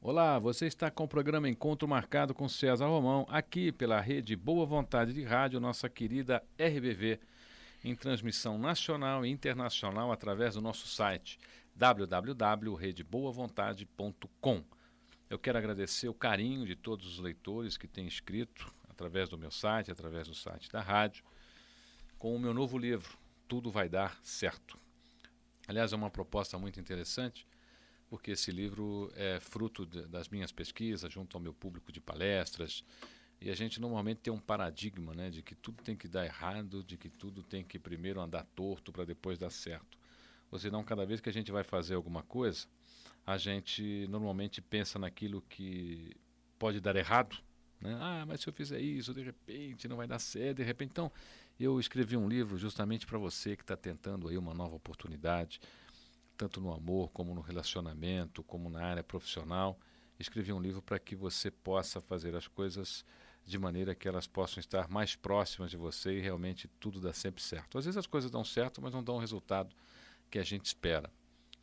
Olá, 0.00 0.38
você 0.38 0.66
está 0.66 0.92
com 0.92 1.02
o 1.02 1.08
programa 1.08 1.48
Encontro 1.48 1.88
Marcado 1.88 2.32
com 2.32 2.48
César 2.48 2.86
Romão, 2.86 3.26
aqui 3.28 3.72
pela 3.72 4.00
rede 4.00 4.36
Boa 4.36 4.64
Vontade 4.64 5.12
de 5.12 5.24
Rádio, 5.24 5.58
nossa 5.58 5.88
querida 5.88 6.40
RBV, 6.56 7.18
em 7.82 7.96
transmissão 7.96 8.56
nacional 8.56 9.26
e 9.26 9.28
internacional 9.28 10.12
através 10.12 10.54
do 10.54 10.60
nosso 10.60 10.86
site 10.86 11.36
www.redeboavontade.com. 11.74 14.64
Eu 15.28 15.36
quero 15.36 15.58
agradecer 15.58 16.08
o 16.08 16.14
carinho 16.14 16.64
de 16.64 16.76
todos 16.76 17.04
os 17.04 17.18
leitores 17.18 17.76
que 17.76 17.88
têm 17.88 18.06
escrito 18.06 18.72
através 18.88 19.28
do 19.28 19.36
meu 19.36 19.50
site, 19.50 19.90
através 19.90 20.28
do 20.28 20.34
site 20.34 20.70
da 20.70 20.80
rádio, 20.80 21.24
com 22.20 22.36
o 22.36 22.38
meu 22.38 22.54
novo 22.54 22.78
livro, 22.78 23.18
Tudo 23.48 23.68
Vai 23.68 23.88
Dar 23.88 24.16
Certo. 24.22 24.78
Aliás, 25.66 25.92
é 25.92 25.96
uma 25.96 26.08
proposta 26.08 26.56
muito 26.56 26.78
interessante 26.78 27.47
porque 28.08 28.32
esse 28.32 28.50
livro 28.50 29.12
é 29.14 29.38
fruto 29.40 29.84
de, 29.84 30.02
das 30.06 30.28
minhas 30.28 30.50
pesquisas 30.50 31.12
junto 31.12 31.36
ao 31.36 31.42
meu 31.42 31.52
público 31.52 31.92
de 31.92 32.00
palestras. 32.00 32.84
E 33.40 33.50
a 33.50 33.54
gente 33.54 33.80
normalmente 33.80 34.18
tem 34.18 34.32
um 34.32 34.38
paradigma 34.38 35.14
né, 35.14 35.30
de 35.30 35.42
que 35.42 35.54
tudo 35.54 35.82
tem 35.82 35.96
que 35.96 36.08
dar 36.08 36.24
errado, 36.24 36.82
de 36.82 36.96
que 36.96 37.08
tudo 37.08 37.42
tem 37.42 37.62
que 37.62 37.78
primeiro 37.78 38.20
andar 38.20 38.44
torto 38.54 38.90
para 38.90 39.04
depois 39.04 39.38
dar 39.38 39.50
certo. 39.50 39.98
Ou 40.50 40.58
senão, 40.58 40.82
cada 40.82 41.04
vez 41.04 41.20
que 41.20 41.28
a 41.28 41.32
gente 41.32 41.52
vai 41.52 41.62
fazer 41.62 41.94
alguma 41.94 42.22
coisa, 42.22 42.66
a 43.26 43.36
gente 43.36 44.06
normalmente 44.08 44.60
pensa 44.60 44.98
naquilo 44.98 45.42
que 45.42 46.16
pode 46.58 46.80
dar 46.80 46.96
errado. 46.96 47.36
Né? 47.80 47.96
Ah, 48.00 48.24
mas 48.26 48.40
se 48.40 48.48
eu 48.48 48.52
fizer 48.52 48.80
isso, 48.80 49.14
de 49.14 49.22
repente 49.22 49.86
não 49.86 49.96
vai 49.96 50.08
dar 50.08 50.18
certo, 50.18 50.56
de 50.56 50.64
repente. 50.64 50.90
Então, 50.90 51.12
eu 51.60 51.78
escrevi 51.78 52.16
um 52.16 52.28
livro 52.28 52.56
justamente 52.56 53.06
para 53.06 53.18
você 53.18 53.54
que 53.56 53.62
está 53.62 53.76
tentando 53.76 54.28
aí 54.28 54.38
uma 54.38 54.54
nova 54.54 54.74
oportunidade, 54.74 55.60
tanto 56.38 56.60
no 56.60 56.72
amor, 56.72 57.10
como 57.10 57.34
no 57.34 57.40
relacionamento, 57.40 58.44
como 58.44 58.70
na 58.70 58.82
área 58.82 59.02
profissional. 59.02 59.78
Escrevi 60.18 60.52
um 60.52 60.60
livro 60.60 60.80
para 60.80 60.98
que 60.98 61.16
você 61.16 61.50
possa 61.50 62.00
fazer 62.00 62.34
as 62.36 62.46
coisas 62.46 63.04
de 63.44 63.58
maneira 63.58 63.94
que 63.94 64.06
elas 64.06 64.26
possam 64.26 64.60
estar 64.60 64.88
mais 64.88 65.16
próximas 65.16 65.70
de 65.70 65.76
você 65.76 66.16
e 66.16 66.20
realmente 66.20 66.68
tudo 66.78 67.00
dá 67.00 67.12
sempre 67.12 67.42
certo. 67.42 67.76
Às 67.76 67.86
vezes 67.86 67.98
as 67.98 68.06
coisas 68.06 68.30
dão 68.30 68.44
certo, 68.44 68.80
mas 68.80 68.92
não 68.92 69.02
dão 69.02 69.16
o 69.16 69.18
resultado 69.18 69.74
que 70.30 70.38
a 70.38 70.44
gente 70.44 70.66
espera. 70.66 71.10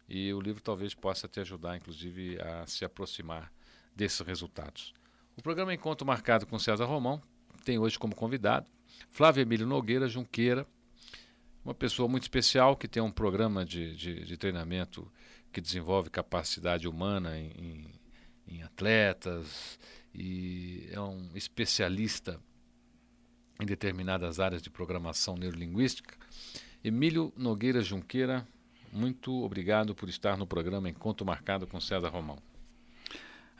E 0.07 0.33
o 0.33 0.41
livro 0.41 0.61
talvez 0.61 0.93
possa 0.93 1.27
te 1.27 1.39
ajudar, 1.39 1.77
inclusive, 1.77 2.39
a 2.41 2.67
se 2.67 2.83
aproximar 2.83 3.51
desses 3.95 4.19
resultados. 4.19 4.93
O 5.37 5.41
programa 5.41 5.73
Encontro 5.73 6.05
Marcado 6.05 6.45
com 6.45 6.59
César 6.59 6.85
Romão 6.85 7.21
tem 7.63 7.79
hoje 7.79 7.97
como 7.97 8.15
convidado 8.15 8.67
Flávio 9.09 9.41
Emílio 9.41 9.65
Nogueira 9.65 10.07
Junqueira, 10.07 10.67
uma 11.65 11.73
pessoa 11.73 12.07
muito 12.07 12.23
especial 12.23 12.77
que 12.77 12.87
tem 12.87 13.01
um 13.01 13.11
programa 13.11 13.65
de, 13.65 13.95
de, 13.95 14.23
de 14.23 14.37
treinamento 14.37 15.11
que 15.51 15.59
desenvolve 15.59 16.11
capacidade 16.11 16.87
humana 16.87 17.39
em, 17.39 17.51
em, 17.57 18.55
em, 18.55 18.61
atletas 18.61 19.79
e 20.13 20.87
é 20.91 20.99
um 21.01 21.31
especialista 21.33 22.39
em 23.59 23.65
determinadas 23.65 24.39
áreas 24.39 24.61
de 24.61 24.69
programação 24.69 25.35
neurolinguística. 25.35 26.15
Emílio 26.83 27.33
Nogueira 27.35 27.81
Junqueira, 27.81 28.47
muito 28.93 29.43
obrigado 29.43 29.95
por 29.95 30.07
estar 30.07 30.37
no 30.37 30.45
programa 30.45 30.87
Encontro 30.87 31.25
Marcado 31.25 31.65
com 31.65 31.81
César 31.81 32.09
Romão. 32.09 32.37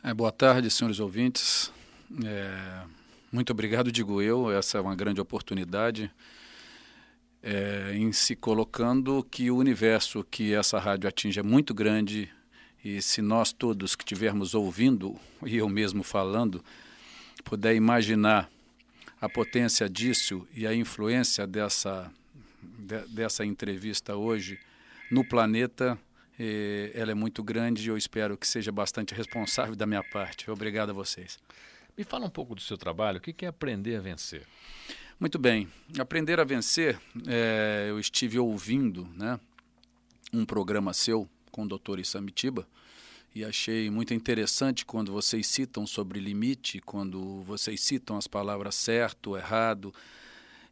É, 0.02 0.14
boa 0.14 0.30
tarde, 0.30 0.70
senhores 0.70 1.00
ouvintes. 1.00 1.72
É, 2.24 2.84
muito 3.32 3.50
obrigado, 3.50 3.90
digo 3.90 4.22
eu. 4.22 4.52
Essa 4.52 4.78
é 4.78 4.80
uma 4.80 4.94
grande 4.94 5.20
oportunidade 5.20 6.12
é, 7.46 7.94
em 7.94 8.10
se 8.10 8.34
colocando 8.34 9.24
que 9.30 9.52
o 9.52 9.56
universo 9.56 10.26
que 10.28 10.52
essa 10.52 10.80
rádio 10.80 11.08
atinge 11.08 11.38
é 11.38 11.44
muito 11.44 11.72
grande 11.72 12.28
e 12.84 13.00
se 13.00 13.22
nós 13.22 13.52
todos 13.52 13.94
que 13.94 14.02
estivermos 14.02 14.52
ouvindo 14.52 15.14
e 15.44 15.58
eu 15.58 15.68
mesmo 15.68 16.02
falando 16.02 16.64
puder 17.44 17.76
imaginar 17.76 18.50
a 19.20 19.28
potência 19.28 19.88
disso 19.88 20.44
e 20.52 20.66
a 20.66 20.74
influência 20.74 21.46
dessa 21.46 22.12
de, 22.60 22.98
dessa 23.06 23.44
entrevista 23.44 24.16
hoje 24.16 24.58
no 25.08 25.24
planeta 25.24 25.96
eh, 26.36 26.90
ela 26.94 27.12
é 27.12 27.14
muito 27.14 27.44
grande 27.44 27.86
e 27.86 27.88
eu 27.88 27.96
espero 27.96 28.36
que 28.36 28.46
seja 28.48 28.72
bastante 28.72 29.14
responsável 29.14 29.76
da 29.76 29.86
minha 29.86 30.02
parte. 30.02 30.50
Obrigado 30.50 30.90
a 30.90 30.92
vocês. 30.92 31.38
Me 31.96 32.02
fala 32.02 32.26
um 32.26 32.30
pouco 32.30 32.56
do 32.56 32.60
seu 32.60 32.76
trabalho. 32.76 33.18
O 33.18 33.20
que 33.20 33.44
é 33.44 33.48
aprender 33.48 33.96
a 33.96 34.00
vencer? 34.00 34.42
Muito 35.18 35.38
bem. 35.38 35.66
Aprender 35.98 36.38
a 36.38 36.44
vencer, 36.44 37.00
é, 37.26 37.86
eu 37.88 37.98
estive 37.98 38.38
ouvindo 38.38 39.08
né, 39.16 39.40
um 40.30 40.44
programa 40.44 40.92
seu 40.92 41.26
com 41.50 41.62
o 41.62 41.66
Dr. 41.66 42.00
Isamitiba 42.00 42.68
e 43.34 43.42
achei 43.42 43.88
muito 43.88 44.12
interessante 44.12 44.84
quando 44.84 45.10
vocês 45.10 45.46
citam 45.46 45.86
sobre 45.86 46.20
limite, 46.20 46.82
quando 46.82 47.40
vocês 47.44 47.80
citam 47.80 48.18
as 48.18 48.26
palavras 48.26 48.74
certo, 48.74 49.38
errado. 49.38 49.90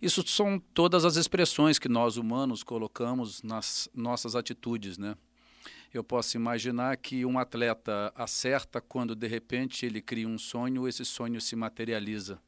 Isso 0.00 0.22
são 0.26 0.62
todas 0.74 1.06
as 1.06 1.16
expressões 1.16 1.78
que 1.78 1.88
nós 1.88 2.18
humanos 2.18 2.62
colocamos 2.62 3.42
nas 3.42 3.88
nossas 3.94 4.36
atitudes, 4.36 4.98
né? 4.98 5.16
Eu 5.92 6.04
posso 6.04 6.36
imaginar 6.36 6.98
que 6.98 7.24
um 7.24 7.38
atleta 7.38 8.12
acerta 8.14 8.78
quando 8.78 9.14
de 9.14 9.26
repente 9.26 9.86
ele 9.86 10.02
cria 10.02 10.28
um 10.28 10.36
sonho, 10.36 10.86
esse 10.86 11.04
sonho 11.04 11.40
se 11.40 11.56
materializa. 11.56 12.38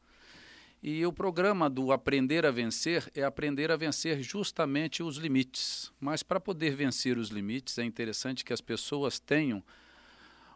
E 0.82 1.04
o 1.04 1.12
programa 1.12 1.68
do 1.68 1.90
Aprender 1.90 2.44
a 2.46 2.50
Vencer 2.50 3.10
é 3.14 3.22
aprender 3.22 3.70
a 3.70 3.76
vencer 3.76 4.22
justamente 4.22 5.02
os 5.02 5.16
limites. 5.16 5.92
Mas 5.98 6.22
para 6.22 6.38
poder 6.38 6.76
vencer 6.76 7.18
os 7.18 7.30
limites, 7.30 7.78
é 7.78 7.84
interessante 7.84 8.44
que 8.44 8.52
as 8.52 8.60
pessoas 8.60 9.18
tenham 9.18 9.62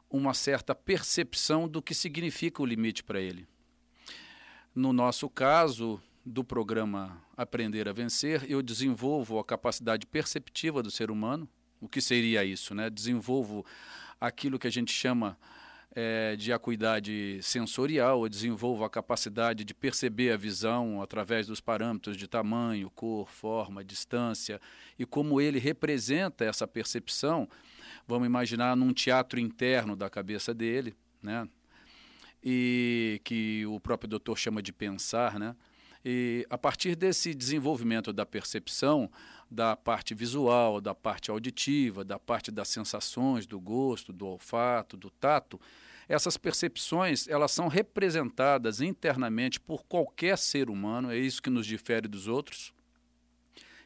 uma 0.09 0.35
certa 0.35 0.75
percepção 0.75 1.69
do 1.69 1.81
que 1.81 1.95
significa 1.95 2.63
o 2.63 2.67
limite 2.67 3.03
para 3.03 3.21
ele. 3.21 3.49
No 4.75 4.93
nosso 4.93 5.29
caso, 5.29 6.01
do 6.25 6.45
programa 6.45 7.21
Aprender 7.37 7.89
a 7.89 7.93
Vencer, 7.93 8.45
eu 8.49 8.63
desenvolvo 8.63 9.39
a 9.39 9.45
capacidade 9.45 10.07
perceptiva 10.07 10.83
do 10.83 10.91
ser 10.91 11.11
humano. 11.11 11.49
O 11.81 11.89
que 11.89 12.01
seria 12.01 12.45
isso? 12.45 12.75
Né? 12.75 12.91
Desenvolvo 12.91 13.65
aquilo 14.21 14.59
que 14.59 14.67
a 14.67 14.71
gente 14.71 14.93
chama 14.93 15.39
é, 15.93 16.37
de 16.37 16.53
acuidade 16.53 17.41
sensorial, 17.43 18.23
eu 18.23 18.29
desenvolvo 18.29 18.85
a 18.85 18.91
capacidade 18.91 19.65
de 19.65 19.75
perceber 19.75 20.33
a 20.33 20.37
visão 20.37 21.03
através 21.03 21.47
dos 21.47 21.61
parâmetros 21.61 22.17
de 22.17 22.29
tamanho, 22.29 22.91
cor, 22.91 23.29
forma, 23.29 23.85
distância 23.85 24.61
e 24.99 25.05
como 25.05 25.41
ele 25.41 25.59
representa 25.59 26.45
essa 26.45 26.67
percepção. 26.67 27.49
Vamos 28.07 28.27
imaginar 28.27 28.77
num 28.77 28.93
teatro 28.93 29.41
interno 29.41 29.97
da 29.97 30.09
cabeça 30.09 30.55
dele, 30.55 30.95
né? 31.23 31.49
E 32.43 33.21
que 33.25 33.67
o 33.67 33.79
próprio 33.79 34.09
doutor 34.09 34.39
chama 34.39 34.63
de 34.63 34.73
pensar, 34.73 35.39
né? 35.39 35.55
E 36.05 36.47
a 36.49 36.57
partir 36.57 36.97
desse 36.97 37.35
desenvolvimento 37.35 38.13
da 38.13 38.25
percepção, 38.25 39.11
da 39.51 39.77
parte 39.77 40.15
visual, 40.15 40.81
da 40.81 40.95
parte 40.95 41.31
auditiva, 41.31 42.05
da 42.05 42.19
parte 42.19 42.51
das 42.51 42.69
sensações, 42.69 43.47
do 43.47 43.61
gosto, 43.61 44.13
do 44.13 44.27
olfato, 44.27 44.97
do 44.97 45.11
tato, 45.11 45.61
essas 46.09 46.37
percepções 46.37 47.29
elas 47.29 47.53
são 47.53 47.69
representadas 47.69 48.81
internamente 48.81 49.61
por 49.61 49.85
qualquer 49.85 50.37
ser 50.39 50.71
humano, 50.71 51.13
é 51.13 51.17
isso 51.17 51.43
que 51.43 51.51
nos 51.51 51.67
difere 51.67 52.09
dos 52.09 52.27
outros. 52.27 52.73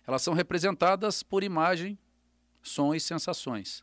Elas 0.07 0.23
são 0.23 0.35
representadas 0.35 1.23
por 1.23 1.43
imagem, 1.43 1.99
som 2.63 2.95
e 2.95 3.01
sensações. 3.01 3.83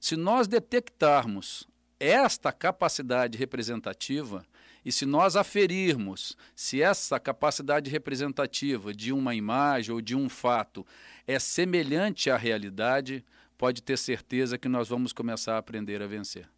Se 0.00 0.16
nós 0.16 0.46
detectarmos 0.46 1.66
esta 1.98 2.52
capacidade 2.52 3.36
representativa, 3.36 4.46
e 4.84 4.92
se 4.92 5.04
nós 5.04 5.36
aferirmos 5.36 6.36
se 6.54 6.80
essa 6.82 7.18
capacidade 7.18 7.90
representativa 7.90 8.94
de 8.94 9.12
uma 9.12 9.34
imagem 9.34 9.94
ou 9.94 10.00
de 10.00 10.14
um 10.14 10.28
fato 10.28 10.86
é 11.26 11.38
semelhante 11.38 12.30
à 12.30 12.36
realidade, 12.36 13.24
pode 13.56 13.82
ter 13.82 13.98
certeza 13.98 14.56
que 14.56 14.68
nós 14.68 14.88
vamos 14.88 15.12
começar 15.12 15.56
a 15.56 15.58
aprender 15.58 16.00
a 16.00 16.06
vencer. 16.06 16.48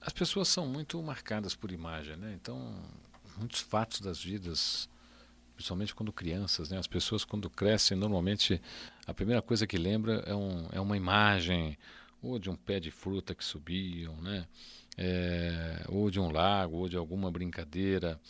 As 0.00 0.12
pessoas 0.12 0.48
são 0.48 0.66
muito 0.66 1.00
marcadas 1.02 1.54
por 1.54 1.70
imagem, 1.70 2.16
né? 2.16 2.36
Então, 2.40 2.74
muitos 3.36 3.60
fatos 3.60 4.00
das 4.00 4.22
vidas, 4.22 4.88
principalmente 5.54 5.94
quando 5.94 6.12
crianças, 6.12 6.70
né? 6.70 6.78
As 6.78 6.88
pessoas 6.88 7.24
quando 7.24 7.48
crescem, 7.48 7.96
normalmente 7.96 8.60
a 9.06 9.14
primeira 9.14 9.40
coisa 9.40 9.66
que 9.66 9.78
lembra 9.78 10.22
é, 10.26 10.34
um, 10.34 10.68
é 10.72 10.80
uma 10.80 10.96
imagem, 10.96 11.78
ou 12.20 12.38
de 12.38 12.50
um 12.50 12.56
pé 12.56 12.78
de 12.78 12.90
fruta 12.90 13.34
que 13.34 13.44
subiam, 13.44 14.16
né? 14.20 14.46
É, 14.96 15.84
ou 15.88 16.10
de 16.10 16.20
um 16.20 16.30
lago, 16.30 16.76
ou 16.76 16.88
de 16.88 16.96
alguma 16.96 17.30
brincadeira. 17.30 18.20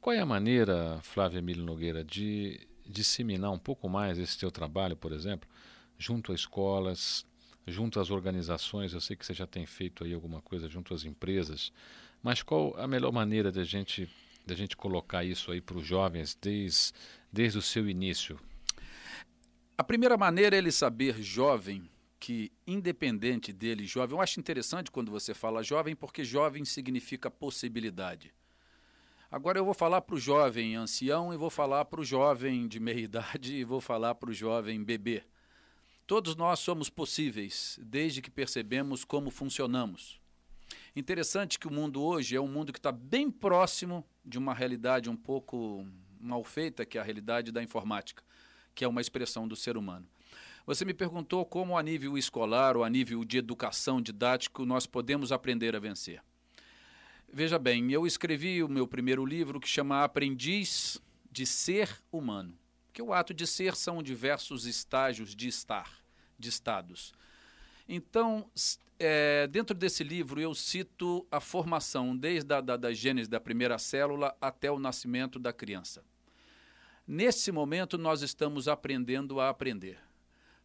Qual 0.00 0.14
é 0.14 0.20
a 0.20 0.26
maneira, 0.26 0.98
Flávia 1.02 1.38
Emílio 1.38 1.64
Nogueira, 1.64 2.04
de 2.04 2.60
disseminar 2.86 3.52
um 3.52 3.58
pouco 3.58 3.88
mais 3.88 4.18
esse 4.18 4.36
teu 4.36 4.50
trabalho, 4.50 4.96
por 4.96 5.12
exemplo, 5.12 5.48
junto 5.96 6.32
a 6.32 6.34
escolas, 6.34 7.24
junto 7.66 8.00
às 8.00 8.10
organizações? 8.10 8.92
Eu 8.92 9.00
sei 9.00 9.16
que 9.16 9.24
você 9.24 9.32
já 9.32 9.46
tem 9.46 9.64
feito 9.64 10.04
aí 10.04 10.12
alguma 10.12 10.42
coisa 10.42 10.68
junto 10.68 10.92
às 10.92 11.04
empresas, 11.04 11.72
mas 12.22 12.42
qual 12.42 12.74
a 12.78 12.86
melhor 12.86 13.12
maneira 13.12 13.52
de 13.52 13.60
a 13.60 13.64
gente, 13.64 14.08
de 14.44 14.52
a 14.52 14.56
gente 14.56 14.76
colocar 14.76 15.24
isso 15.24 15.50
aí 15.52 15.60
para 15.60 15.78
os 15.78 15.86
jovens 15.86 16.36
desde, 16.40 16.92
desde 17.32 17.58
o 17.58 17.62
seu 17.62 17.88
início? 17.88 18.38
A 19.78 19.84
primeira 19.84 20.16
maneira 20.16 20.56
é 20.56 20.58
ele 20.58 20.70
saber, 20.70 21.22
jovem, 21.22 21.88
que, 22.22 22.52
independente 22.64 23.52
dele, 23.52 23.84
jovem, 23.84 24.16
eu 24.16 24.22
acho 24.22 24.38
interessante 24.38 24.92
quando 24.92 25.10
você 25.10 25.34
fala 25.34 25.60
jovem, 25.60 25.96
porque 25.96 26.22
jovem 26.22 26.64
significa 26.64 27.28
possibilidade. 27.28 28.32
Agora 29.28 29.58
eu 29.58 29.64
vou 29.64 29.74
falar 29.74 30.00
para 30.02 30.14
o 30.14 30.20
jovem 30.20 30.76
ancião 30.76 31.34
e 31.34 31.36
vou 31.36 31.50
falar 31.50 31.84
para 31.86 32.00
o 32.00 32.04
jovem 32.04 32.68
de 32.68 32.78
meia 32.78 33.00
idade 33.00 33.56
e 33.56 33.64
vou 33.64 33.80
falar 33.80 34.14
para 34.14 34.30
o 34.30 34.32
jovem 34.32 34.84
bebê. 34.84 35.24
Todos 36.06 36.36
nós 36.36 36.60
somos 36.60 36.88
possíveis, 36.88 37.76
desde 37.82 38.22
que 38.22 38.30
percebemos 38.30 39.04
como 39.04 39.28
funcionamos. 39.28 40.20
Interessante 40.94 41.58
que 41.58 41.66
o 41.66 41.72
mundo 41.72 42.00
hoje 42.00 42.36
é 42.36 42.40
um 42.40 42.46
mundo 42.46 42.72
que 42.72 42.78
está 42.78 42.92
bem 42.92 43.32
próximo 43.32 44.06
de 44.24 44.38
uma 44.38 44.54
realidade 44.54 45.10
um 45.10 45.16
pouco 45.16 45.84
mal 46.20 46.44
feita, 46.44 46.86
que 46.86 46.96
é 46.96 47.00
a 47.00 47.04
realidade 47.04 47.50
da 47.50 47.60
informática, 47.60 48.22
que 48.76 48.84
é 48.84 48.88
uma 48.88 49.00
expressão 49.00 49.48
do 49.48 49.56
ser 49.56 49.76
humano. 49.76 50.06
Você 50.64 50.84
me 50.84 50.94
perguntou 50.94 51.44
como, 51.44 51.76
a 51.76 51.82
nível 51.82 52.16
escolar 52.16 52.76
ou 52.76 52.84
a 52.84 52.90
nível 52.90 53.24
de 53.24 53.36
educação 53.36 54.00
didático, 54.00 54.64
nós 54.64 54.86
podemos 54.86 55.32
aprender 55.32 55.74
a 55.74 55.80
vencer. 55.80 56.22
Veja 57.32 57.58
bem, 57.58 57.90
eu 57.90 58.06
escrevi 58.06 58.62
o 58.62 58.68
meu 58.68 58.86
primeiro 58.86 59.26
livro 59.26 59.58
que 59.58 59.68
chama 59.68 60.04
Aprendiz 60.04 61.02
de 61.32 61.44
Ser 61.46 61.90
Humano, 62.12 62.56
que 62.92 63.02
o 63.02 63.12
ato 63.12 63.34
de 63.34 63.44
ser 63.44 63.74
são 63.74 64.00
diversos 64.02 64.64
estágios 64.64 65.34
de 65.34 65.48
estar, 65.48 65.90
de 66.38 66.48
estados. 66.48 67.12
Então, 67.88 68.48
é, 69.00 69.48
dentro 69.48 69.76
desse 69.76 70.04
livro, 70.04 70.40
eu 70.40 70.54
cito 70.54 71.26
a 71.28 71.40
formação, 71.40 72.16
desde 72.16 72.54
a 72.54 72.60
da, 72.60 72.76
da 72.76 72.92
gênese 72.92 73.28
da 73.28 73.40
primeira 73.40 73.78
célula 73.78 74.36
até 74.40 74.70
o 74.70 74.78
nascimento 74.78 75.40
da 75.40 75.52
criança. 75.52 76.04
Nesse 77.04 77.50
momento, 77.50 77.98
nós 77.98 78.22
estamos 78.22 78.68
aprendendo 78.68 79.40
a 79.40 79.48
aprender 79.48 79.98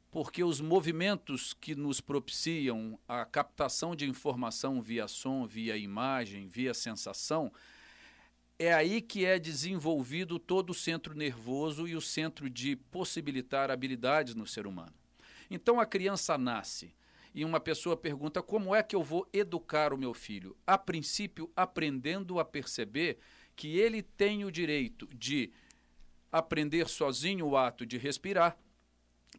porque 0.09 0.44
os 0.44 0.62
movimentos 0.62 1.54
que 1.54 1.75
nos 1.75 2.00
propiciam 2.00 3.00
a 3.07 3.25
captação 3.25 3.95
de 3.95 4.07
informação 4.07 4.81
via 4.81 5.07
som, 5.07 5.45
via 5.45 5.75
imagem, 5.75 6.48
via 6.48 6.74
sensação, 6.74 7.51
é 8.59 8.74
aí 8.74 9.01
que 9.01 9.25
é 9.25 9.38
desenvolvido 9.38 10.39
todo 10.39 10.71
o 10.71 10.75
centro 10.75 11.13
nervoso 11.13 11.88
e 11.88 11.95
o 11.95 12.01
centro 12.01 12.50
de 12.50 12.75
possibilitar 12.75 13.69
habilidades 13.69 14.33
no 14.33 14.48
ser 14.48 14.65
humano. 14.65 14.94
Então 15.50 15.80
a 15.80 15.86
criança 15.86 16.38
nasce 16.38 16.95
e 17.33 17.45
uma 17.45 17.60
pessoa 17.60 17.95
pergunta: 17.95 18.42
como 18.42 18.74
é 18.74 18.81
que 18.81 18.95
eu 18.95 19.03
vou 19.03 19.27
educar 19.31 19.94
o 19.94 19.98
meu 19.98 20.13
filho? 20.13 20.57
A 20.65 20.77
princípio, 20.77 21.51
aprendendo 21.56 22.39
a 22.39 22.45
perceber 22.45 23.19
que 23.56 23.77
ele 23.77 24.01
tem 24.01 24.44
o 24.44 24.51
direito 24.51 25.07
de 25.13 25.51
aprender 26.31 26.88
sozinho 26.88 27.45
o 27.48 27.57
ato 27.57 27.86
de 27.86 27.98
respirar 27.98 28.57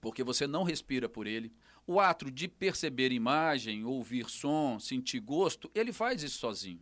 porque 0.00 0.22
você 0.22 0.46
não 0.46 0.62
respira 0.62 1.08
por 1.08 1.26
ele. 1.26 1.52
O 1.86 2.00
ato 2.00 2.30
de 2.30 2.48
perceber 2.48 3.12
imagem, 3.12 3.84
ouvir 3.84 4.28
som, 4.28 4.78
sentir 4.78 5.20
gosto, 5.20 5.70
ele 5.74 5.92
faz 5.92 6.22
isso 6.22 6.38
sozinho. 6.38 6.80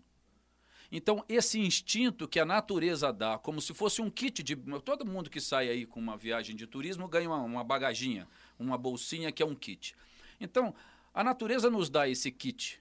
Então, 0.90 1.24
esse 1.28 1.58
instinto 1.58 2.28
que 2.28 2.38
a 2.38 2.44
natureza 2.44 3.12
dá, 3.12 3.38
como 3.38 3.60
se 3.60 3.74
fosse 3.74 4.00
um 4.00 4.10
kit 4.10 4.42
de. 4.42 4.54
Todo 4.84 5.04
mundo 5.04 5.28
que 5.28 5.40
sai 5.40 5.68
aí 5.68 5.86
com 5.86 5.98
uma 5.98 6.16
viagem 6.16 6.54
de 6.54 6.66
turismo 6.66 7.08
ganha 7.08 7.28
uma, 7.28 7.42
uma 7.42 7.64
bagaginha, 7.64 8.28
uma 8.58 8.78
bolsinha 8.78 9.32
que 9.32 9.42
é 9.42 9.46
um 9.46 9.54
kit. 9.54 9.94
Então, 10.40 10.74
a 11.12 11.24
natureza 11.24 11.70
nos 11.70 11.88
dá 11.88 12.08
esse 12.08 12.30
kit. 12.30 12.80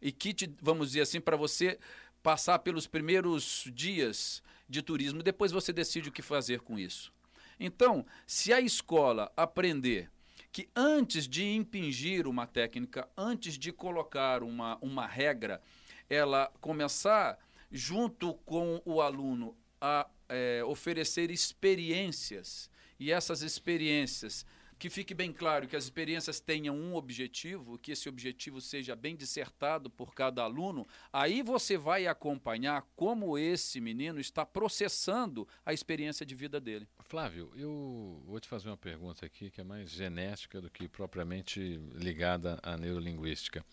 E 0.00 0.12
kit, 0.12 0.52
vamos 0.60 0.88
dizer 0.88 1.00
assim, 1.00 1.20
para 1.20 1.36
você 1.36 1.78
passar 2.22 2.58
pelos 2.60 2.86
primeiros 2.86 3.68
dias 3.72 4.42
de 4.68 4.82
turismo, 4.82 5.22
depois 5.22 5.52
você 5.52 5.72
decide 5.72 6.08
o 6.08 6.12
que 6.12 6.22
fazer 6.22 6.60
com 6.60 6.78
isso. 6.78 7.12
Então, 7.58 8.04
se 8.26 8.52
a 8.52 8.60
escola 8.60 9.32
aprender 9.36 10.10
que 10.52 10.68
antes 10.74 11.26
de 11.26 11.44
impingir 11.44 12.28
uma 12.28 12.46
técnica, 12.46 13.08
antes 13.16 13.58
de 13.58 13.72
colocar 13.72 14.42
uma, 14.42 14.78
uma 14.80 15.06
regra, 15.06 15.60
ela 16.08 16.52
começar, 16.60 17.38
junto 17.72 18.34
com 18.44 18.80
o 18.84 19.00
aluno, 19.00 19.56
a 19.80 20.08
é, 20.28 20.62
oferecer 20.64 21.30
experiências, 21.30 22.70
e 23.00 23.10
essas 23.10 23.42
experiências 23.42 24.46
que 24.78 24.90
fique 24.90 25.14
bem 25.14 25.32
claro 25.32 25.66
que 25.66 25.76
as 25.76 25.84
experiências 25.84 26.40
tenham 26.40 26.76
um 26.76 26.94
objetivo, 26.94 27.78
que 27.78 27.92
esse 27.92 28.08
objetivo 28.08 28.60
seja 28.60 28.94
bem 28.94 29.16
dissertado 29.16 29.88
por 29.88 30.14
cada 30.14 30.42
aluno, 30.42 30.86
aí 31.12 31.42
você 31.42 31.76
vai 31.76 32.06
acompanhar 32.06 32.82
como 32.96 33.38
esse 33.38 33.80
menino 33.80 34.20
está 34.20 34.44
processando 34.44 35.46
a 35.64 35.72
experiência 35.72 36.24
de 36.24 36.34
vida 36.34 36.60
dele. 36.60 36.88
Flávio, 37.00 37.50
eu 37.56 38.22
vou 38.26 38.40
te 38.40 38.48
fazer 38.48 38.68
uma 38.68 38.76
pergunta 38.76 39.24
aqui 39.26 39.50
que 39.50 39.60
é 39.60 39.64
mais 39.64 39.90
genética 39.90 40.60
do 40.60 40.70
que 40.70 40.88
propriamente 40.88 41.80
ligada 41.94 42.58
à 42.62 42.76
neurolinguística. 42.76 43.64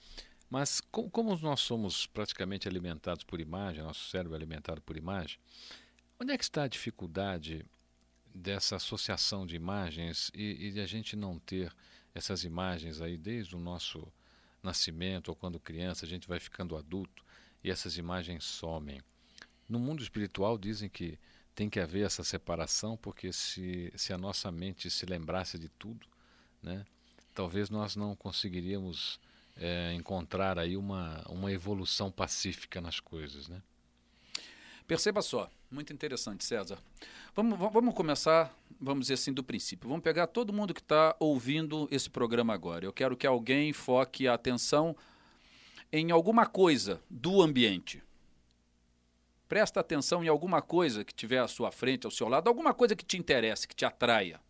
Mas 0.50 0.82
como, 0.82 1.38
nós 1.38 1.62
somos 1.62 2.06
praticamente 2.06 2.68
alimentados 2.68 3.24
por 3.24 3.40
imagem, 3.40 3.84
nosso 3.84 4.10
cérebro 4.10 4.34
é 4.34 4.38
alimentado 4.38 4.82
por 4.82 4.98
imagem, 4.98 5.40
onde 6.20 6.34
é 6.34 6.38
que 6.38 6.44
está 6.44 6.64
a 6.64 6.68
dificuldade 6.68 7.66
dessa 8.34 8.76
associação 8.76 9.46
de 9.46 9.56
imagens 9.56 10.32
e, 10.34 10.68
e 10.68 10.72
de 10.72 10.80
a 10.80 10.86
gente 10.86 11.16
não 11.16 11.40
ter 11.40 11.74
essas 12.14 12.44
imagens 12.44 13.02
aí 13.02 13.18
desde 13.18 13.56
o 13.56 13.60
nosso 13.60 14.12
nascimento 14.62 15.30
ou 15.30 15.36
quando 15.36 15.60
criança, 15.60 16.06
a 16.06 16.10
gente 16.10 16.28
vai 16.28 16.40
ficando 16.40 16.76
adulto 16.76 17.24
e 17.64 17.72
essas 17.72 17.98
imagens 17.98 18.44
somem. 18.44 19.02
No 19.68 19.80
mundo 19.80 20.04
espiritual 20.04 20.58
dizem 20.58 20.90
que 20.90 21.18
tem 21.56 21.70
que 21.70 21.80
haver 21.80 22.06
essa 22.06 22.24
separação 22.24 22.98
porque 22.98 23.32
se, 23.32 23.92
se 23.96 24.14
a 24.14 24.18
nossa 24.18 24.52
mente 24.52 24.90
se 24.90 25.06
lembrasse 25.06 25.58
de 25.58 25.70
tudo, 25.70 26.08
né, 26.62 26.86
talvez 27.34 27.70
nós 27.70 27.96
não 27.96 28.16
conseguiríamos 28.16 29.20
é, 29.56 29.94
encontrar 29.94 30.58
aí 30.58 30.78
uma, 30.78 31.24
uma 31.30 31.52
evolução 31.52 32.12
pacífica 32.12 32.80
nas 32.82 33.00
coisas, 33.00 33.48
né? 33.48 33.62
Perceba 34.92 35.22
só, 35.22 35.50
muito 35.72 35.94
interessante, 35.94 36.44
César. 36.44 36.78
Vamos, 37.34 37.58
vamos 37.58 37.96
começar, 37.96 38.54
vamos 38.78 39.06
dizer 39.06 39.14
assim, 39.14 39.32
do 39.32 39.42
princípio. 39.42 39.88
Vamos 39.88 40.04
pegar 40.04 40.28
todo 40.28 40.52
mundo 40.52 40.74
que 40.74 40.82
está 40.82 41.16
ouvindo 41.18 41.88
esse 41.90 42.10
programa 42.10 42.54
agora. 42.54 42.84
Eu 42.84 42.92
quero 42.92 43.16
que 43.16 43.26
alguém 43.26 43.72
foque 43.72 44.28
a 44.28 44.34
atenção 44.34 44.94
em 45.94 46.12
alguma 46.12 46.46
coisa 46.46 47.02
do 47.10 47.42
ambiente. 47.42 48.04
Presta 49.48 49.80
atenção 49.80 50.26
em 50.26 50.28
alguma 50.28 50.62
coisa 50.62 51.06
que 51.06 51.16
tiver 51.16 51.40
à 51.40 51.48
sua 51.48 51.72
frente, 51.72 52.06
ao 52.06 52.12
seu 52.12 52.28
lado, 52.28 52.50
alguma 52.50 52.74
coisa 52.74 52.94
que 52.94 53.06
te 53.06 53.18
interesse, 53.18 53.70
que 53.70 53.76
te 53.76 53.86
atraia. 53.86 54.42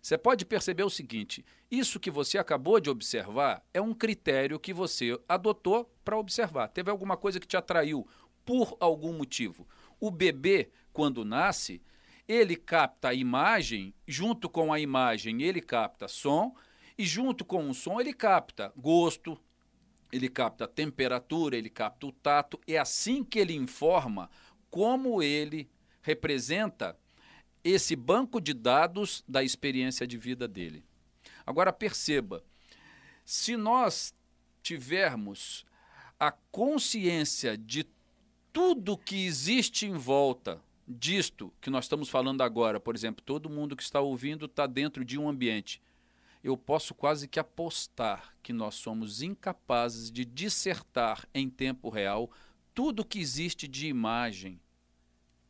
Você 0.00 0.18
pode 0.18 0.44
perceber 0.44 0.84
o 0.84 0.90
seguinte: 0.90 1.44
isso 1.68 1.98
que 1.98 2.10
você 2.10 2.36
acabou 2.36 2.78
de 2.78 2.90
observar 2.90 3.64
é 3.72 3.80
um 3.80 3.94
critério 3.94 4.60
que 4.60 4.72
você 4.72 5.18
adotou 5.28 5.90
para 6.04 6.18
observar. 6.18 6.68
Teve 6.68 6.90
alguma 6.90 7.16
coisa 7.16 7.40
que 7.40 7.46
te 7.46 7.56
atraiu, 7.56 8.06
por 8.44 8.76
algum 8.80 9.12
motivo. 9.12 9.66
O 10.00 10.10
bebê, 10.10 10.70
quando 10.92 11.24
nasce, 11.24 11.80
ele 12.26 12.56
capta 12.56 13.08
a 13.08 13.14
imagem, 13.14 13.94
junto 14.06 14.48
com 14.48 14.72
a 14.72 14.80
imagem 14.80 15.42
ele 15.42 15.60
capta 15.60 16.08
som, 16.08 16.54
e 16.96 17.04
junto 17.04 17.44
com 17.44 17.68
o 17.68 17.74
som 17.74 18.00
ele 18.00 18.12
capta 18.12 18.72
gosto, 18.76 19.38
ele 20.12 20.28
capta 20.28 20.68
temperatura, 20.68 21.56
ele 21.56 21.68
capta 21.68 22.06
o 22.06 22.12
tato. 22.12 22.60
É 22.66 22.78
assim 22.78 23.24
que 23.24 23.38
ele 23.38 23.54
informa 23.54 24.30
como 24.70 25.22
ele 25.22 25.68
representa 26.02 26.96
esse 27.64 27.96
banco 27.96 28.40
de 28.40 28.52
dados 28.52 29.24
da 29.26 29.42
experiência 29.42 30.06
de 30.06 30.16
vida 30.16 30.46
dele. 30.46 30.84
Agora 31.46 31.72
perceba, 31.72 32.44
se 33.24 33.56
nós 33.56 34.14
tivermos 34.62 35.64
a 36.18 36.30
consciência 36.30 37.56
de 37.56 37.84
tudo 38.54 38.96
que 38.96 39.26
existe 39.26 39.84
em 39.84 39.94
volta 39.94 40.62
disto 40.86 41.52
que 41.60 41.68
nós 41.68 41.86
estamos 41.86 42.08
falando 42.08 42.40
agora, 42.40 42.78
por 42.78 42.94
exemplo, 42.94 43.20
todo 43.20 43.50
mundo 43.50 43.74
que 43.74 43.82
está 43.82 44.00
ouvindo 44.00 44.46
está 44.46 44.64
dentro 44.64 45.04
de 45.04 45.18
um 45.18 45.28
ambiente. 45.28 45.82
Eu 46.42 46.56
posso 46.56 46.94
quase 46.94 47.26
que 47.26 47.40
apostar 47.40 48.32
que 48.44 48.52
nós 48.52 48.76
somos 48.76 49.22
incapazes 49.22 50.08
de 50.08 50.24
dissertar 50.24 51.28
em 51.34 51.50
tempo 51.50 51.88
real 51.88 52.30
tudo 52.72 53.04
que 53.04 53.18
existe 53.18 53.66
de 53.66 53.88
imagem 53.88 54.60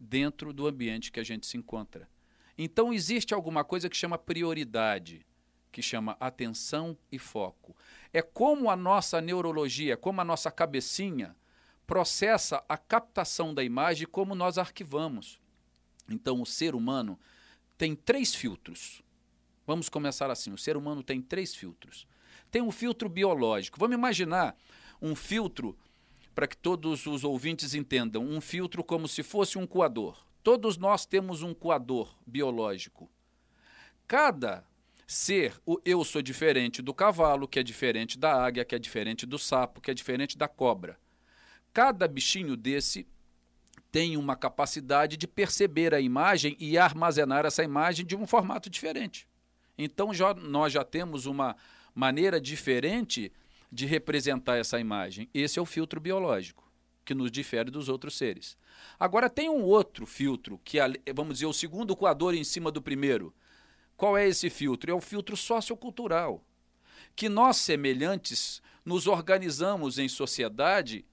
dentro 0.00 0.50
do 0.50 0.66
ambiente 0.66 1.12
que 1.12 1.20
a 1.20 1.24
gente 1.24 1.46
se 1.46 1.58
encontra. 1.58 2.08
Então 2.56 2.90
existe 2.90 3.34
alguma 3.34 3.62
coisa 3.64 3.90
que 3.90 3.96
chama 3.98 4.16
prioridade, 4.16 5.26
que 5.70 5.82
chama 5.82 6.16
atenção 6.18 6.96
e 7.12 7.18
foco. 7.18 7.76
É 8.14 8.22
como 8.22 8.70
a 8.70 8.76
nossa 8.76 9.20
neurologia, 9.20 9.94
como 9.94 10.22
a 10.22 10.24
nossa 10.24 10.50
cabecinha 10.50 11.36
processa 11.86 12.64
a 12.68 12.76
captação 12.76 13.54
da 13.54 13.62
imagem 13.62 14.06
como 14.06 14.34
nós 14.34 14.58
arquivamos. 14.58 15.40
Então, 16.08 16.40
o 16.40 16.46
ser 16.46 16.74
humano 16.74 17.18
tem 17.76 17.94
três 17.94 18.34
filtros. 18.34 19.02
Vamos 19.66 19.88
começar 19.88 20.30
assim: 20.30 20.52
o 20.52 20.58
ser 20.58 20.76
humano 20.76 21.02
tem 21.02 21.20
três 21.20 21.54
filtros. 21.54 22.06
Tem 22.50 22.62
um 22.62 22.70
filtro 22.70 23.08
biológico. 23.08 23.78
Vamos 23.78 23.96
imaginar 23.96 24.56
um 25.00 25.14
filtro, 25.14 25.76
para 26.34 26.46
que 26.46 26.56
todos 26.56 27.06
os 27.06 27.24
ouvintes 27.24 27.74
entendam, 27.74 28.24
um 28.24 28.40
filtro 28.40 28.82
como 28.82 29.08
se 29.08 29.22
fosse 29.22 29.58
um 29.58 29.66
coador. 29.66 30.24
Todos 30.42 30.76
nós 30.76 31.06
temos 31.06 31.42
um 31.42 31.54
coador 31.54 32.14
biológico. 32.26 33.10
Cada 34.06 34.64
ser 35.06 35.54
o 35.64 35.80
eu 35.84 36.04
sou 36.04 36.22
diferente 36.22 36.82
do 36.82 36.94
cavalo, 36.94 37.48
que 37.48 37.58
é 37.58 37.62
diferente 37.62 38.18
da 38.18 38.44
águia, 38.44 38.64
que 38.64 38.74
é 38.74 38.78
diferente 38.78 39.26
do 39.26 39.38
sapo, 39.38 39.80
que 39.80 39.90
é 39.90 39.94
diferente 39.94 40.36
da 40.36 40.48
cobra. 40.48 40.98
Cada 41.74 42.06
bichinho 42.06 42.56
desse 42.56 43.04
tem 43.90 44.16
uma 44.16 44.36
capacidade 44.36 45.16
de 45.16 45.26
perceber 45.26 45.92
a 45.92 46.00
imagem 46.00 46.56
e 46.60 46.78
armazenar 46.78 47.44
essa 47.44 47.64
imagem 47.64 48.06
de 48.06 48.14
um 48.14 48.28
formato 48.28 48.70
diferente. 48.70 49.28
Então 49.76 50.14
já, 50.14 50.32
nós 50.34 50.72
já 50.72 50.84
temos 50.84 51.26
uma 51.26 51.56
maneira 51.92 52.40
diferente 52.40 53.32
de 53.72 53.86
representar 53.86 54.56
essa 54.56 54.78
imagem. 54.78 55.28
Esse 55.34 55.58
é 55.58 55.62
o 55.62 55.66
filtro 55.66 56.00
biológico, 56.00 56.64
que 57.04 57.12
nos 57.12 57.28
difere 57.28 57.72
dos 57.72 57.88
outros 57.88 58.16
seres. 58.16 58.56
Agora 58.98 59.28
tem 59.28 59.50
um 59.50 59.62
outro 59.62 60.06
filtro, 60.06 60.60
que 60.64 60.78
é, 60.78 60.88
vamos 61.12 61.34
dizer, 61.34 61.46
o 61.46 61.52
segundo 61.52 61.96
coador 61.96 62.34
em 62.34 62.44
cima 62.44 62.70
do 62.70 62.80
primeiro. 62.80 63.34
Qual 63.96 64.16
é 64.16 64.28
esse 64.28 64.48
filtro? 64.48 64.92
É 64.92 64.94
o 64.94 65.00
filtro 65.00 65.36
sociocultural. 65.36 66.44
Que 67.16 67.28
nós, 67.28 67.56
semelhantes, 67.56 68.62
nos 68.84 69.08
organizamos 69.08 69.98
em 69.98 70.08
sociedade 70.08 71.04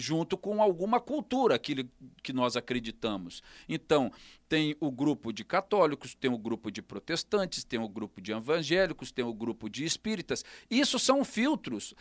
junto 0.00 0.36
com 0.36 0.62
alguma 0.62 0.98
cultura 0.98 1.58
que, 1.58 1.86
que 2.22 2.32
nós 2.32 2.56
acreditamos. 2.56 3.42
Então, 3.68 4.10
tem 4.48 4.76
o 4.80 4.90
grupo 4.90 5.32
de 5.32 5.44
católicos, 5.44 6.14
tem 6.14 6.32
o 6.32 6.38
grupo 6.38 6.70
de 6.70 6.82
protestantes, 6.82 7.62
tem 7.62 7.78
o 7.78 7.88
grupo 7.88 8.20
de 8.20 8.32
evangélicos, 8.32 9.12
tem 9.12 9.24
o 9.24 9.34
grupo 9.34 9.68
de 9.68 9.84
espíritas. 9.84 10.44
Isso 10.70 10.98
são 10.98 11.24
filtros 11.24 11.94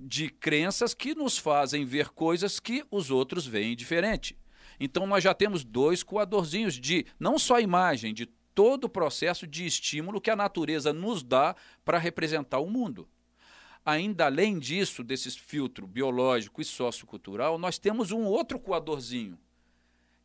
de 0.00 0.28
crenças 0.28 0.94
que 0.94 1.14
nos 1.14 1.38
fazem 1.38 1.84
ver 1.84 2.08
coisas 2.08 2.58
que 2.58 2.84
os 2.90 3.10
outros 3.10 3.46
veem 3.46 3.76
diferente. 3.76 4.36
Então, 4.80 5.06
nós 5.06 5.22
já 5.22 5.32
temos 5.32 5.62
dois 5.62 6.02
coadorzinhos 6.02 6.74
de 6.74 7.06
não 7.20 7.38
só 7.38 7.60
imagem, 7.60 8.12
de 8.12 8.26
todo 8.54 8.84
o 8.84 8.88
processo 8.88 9.46
de 9.46 9.64
estímulo 9.64 10.20
que 10.20 10.30
a 10.30 10.36
natureza 10.36 10.92
nos 10.92 11.22
dá 11.22 11.54
para 11.84 11.98
representar 11.98 12.58
o 12.58 12.68
mundo. 12.68 13.08
Ainda 13.84 14.26
além 14.26 14.58
disso, 14.58 15.02
desse 15.02 15.30
filtro 15.32 15.86
biológico 15.86 16.60
e 16.60 16.64
sociocultural, 16.64 17.58
nós 17.58 17.78
temos 17.78 18.12
um 18.12 18.24
outro 18.24 18.58
coadorzinho, 18.58 19.36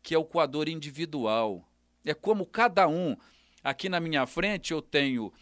que 0.04 0.14
é 0.14 0.18
o 0.18 0.26
coador 0.26 0.70
individual. 0.70 1.68
É 2.06 2.14
como 2.14 2.46
cada 2.46 2.88
um. 2.88 3.18
Aqui 3.64 3.90
na 3.90 4.00
minha 4.00 4.26
frente 4.28 4.72
eu 4.72 4.82
tenho 4.82 5.34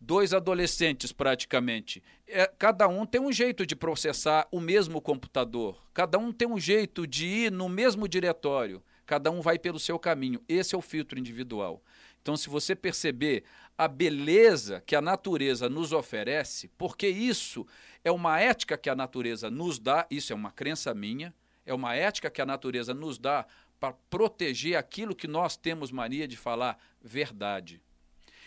dois 0.00 0.32
adolescentes 0.32 1.12
praticamente. 1.12 2.02
É, 2.26 2.46
cada 2.58 2.88
um 2.88 3.04
tem 3.04 3.20
um 3.20 3.32
jeito 3.32 3.66
de 3.66 3.76
processar 3.76 4.48
o 4.50 4.60
mesmo 4.60 5.00
computador. 5.00 5.82
Cada 5.92 6.18
um 6.18 6.32
tem 6.32 6.48
um 6.48 6.58
jeito 6.58 7.06
de 7.06 7.26
ir 7.26 7.52
no 7.52 7.68
mesmo 7.68 8.08
diretório. 8.08 8.82
Cada 9.04 9.30
um 9.30 9.40
vai 9.40 9.58
pelo 9.58 9.78
seu 9.78 9.98
caminho. 9.98 10.42
Esse 10.48 10.74
é 10.74 10.78
o 10.78 10.82
filtro 10.82 11.18
individual. 11.18 11.82
Então, 12.20 12.36
se 12.36 12.48
você 12.48 12.74
perceber 12.74 13.44
a 13.78 13.86
beleza 13.86 14.82
que 14.84 14.96
a 14.96 15.00
natureza 15.00 15.68
nos 15.68 15.92
oferece, 15.92 16.66
porque 16.76 17.06
isso 17.06 17.64
é 18.02 18.10
uma 18.10 18.40
ética 18.40 18.76
que 18.76 18.90
a 18.90 18.96
natureza 18.96 19.48
nos 19.48 19.78
dá, 19.78 20.04
isso 20.10 20.32
é 20.32 20.36
uma 20.36 20.50
crença 20.50 20.92
minha, 20.92 21.32
é 21.64 21.72
uma 21.72 21.94
ética 21.94 22.28
que 22.28 22.42
a 22.42 22.46
natureza 22.46 22.92
nos 22.92 23.18
dá 23.18 23.46
para 23.78 23.94
proteger 24.10 24.76
aquilo 24.76 25.14
que 25.14 25.28
nós 25.28 25.56
temos 25.56 25.92
mania 25.92 26.26
de 26.26 26.36
falar 26.36 26.76
verdade. 27.00 27.80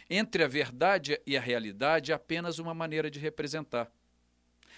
Entre 0.09 0.43
a 0.43 0.47
verdade 0.49 1.21
e 1.25 1.37
a 1.37 1.41
realidade 1.41 2.11
é 2.11 2.15
apenas 2.15 2.59
uma 2.59 2.73
maneira 2.73 3.09
de 3.09 3.17
representar. 3.17 3.89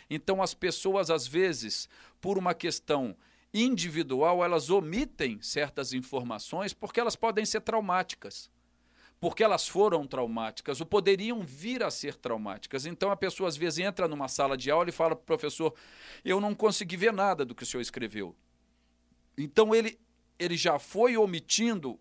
Então 0.07 0.39
as 0.39 0.53
pessoas 0.53 1.10
às 1.10 1.25
vezes, 1.25 1.89
por 2.22 2.38
uma 2.38 2.53
questão 2.53 3.17
individual, 3.51 4.43
elas 4.43 4.69
omitem 4.69 5.41
certas 5.41 5.93
informações 5.93 6.75
porque 6.75 7.00
elas 7.00 7.15
podem 7.15 7.43
ser 7.43 7.62
traumáticas 7.62 8.52
porque 9.23 9.41
elas 9.41 9.69
foram 9.69 10.05
traumáticas 10.05 10.81
ou 10.81 10.85
poderiam 10.85 11.43
vir 11.43 11.81
a 11.81 11.89
ser 11.89 12.13
traumáticas. 12.13 12.85
Então 12.85 13.09
a 13.09 13.15
pessoa 13.15 13.47
às 13.47 13.55
vezes 13.55 13.79
entra 13.79 14.05
numa 14.05 14.27
sala 14.27 14.57
de 14.57 14.69
aula 14.69 14.89
e 14.89 14.91
fala 14.91 15.15
para 15.15 15.23
o 15.23 15.25
professor: 15.25 15.73
Eu 16.25 16.41
não 16.41 16.53
consegui 16.53 16.97
ver 16.97 17.13
nada 17.13 17.45
do 17.45 17.55
que 17.55 17.63
o 17.63 17.65
senhor 17.65 17.79
escreveu. 17.79 18.35
Então 19.37 19.73
ele, 19.73 19.97
ele 20.37 20.57
já 20.57 20.77
foi 20.77 21.15
omitindo 21.15 21.97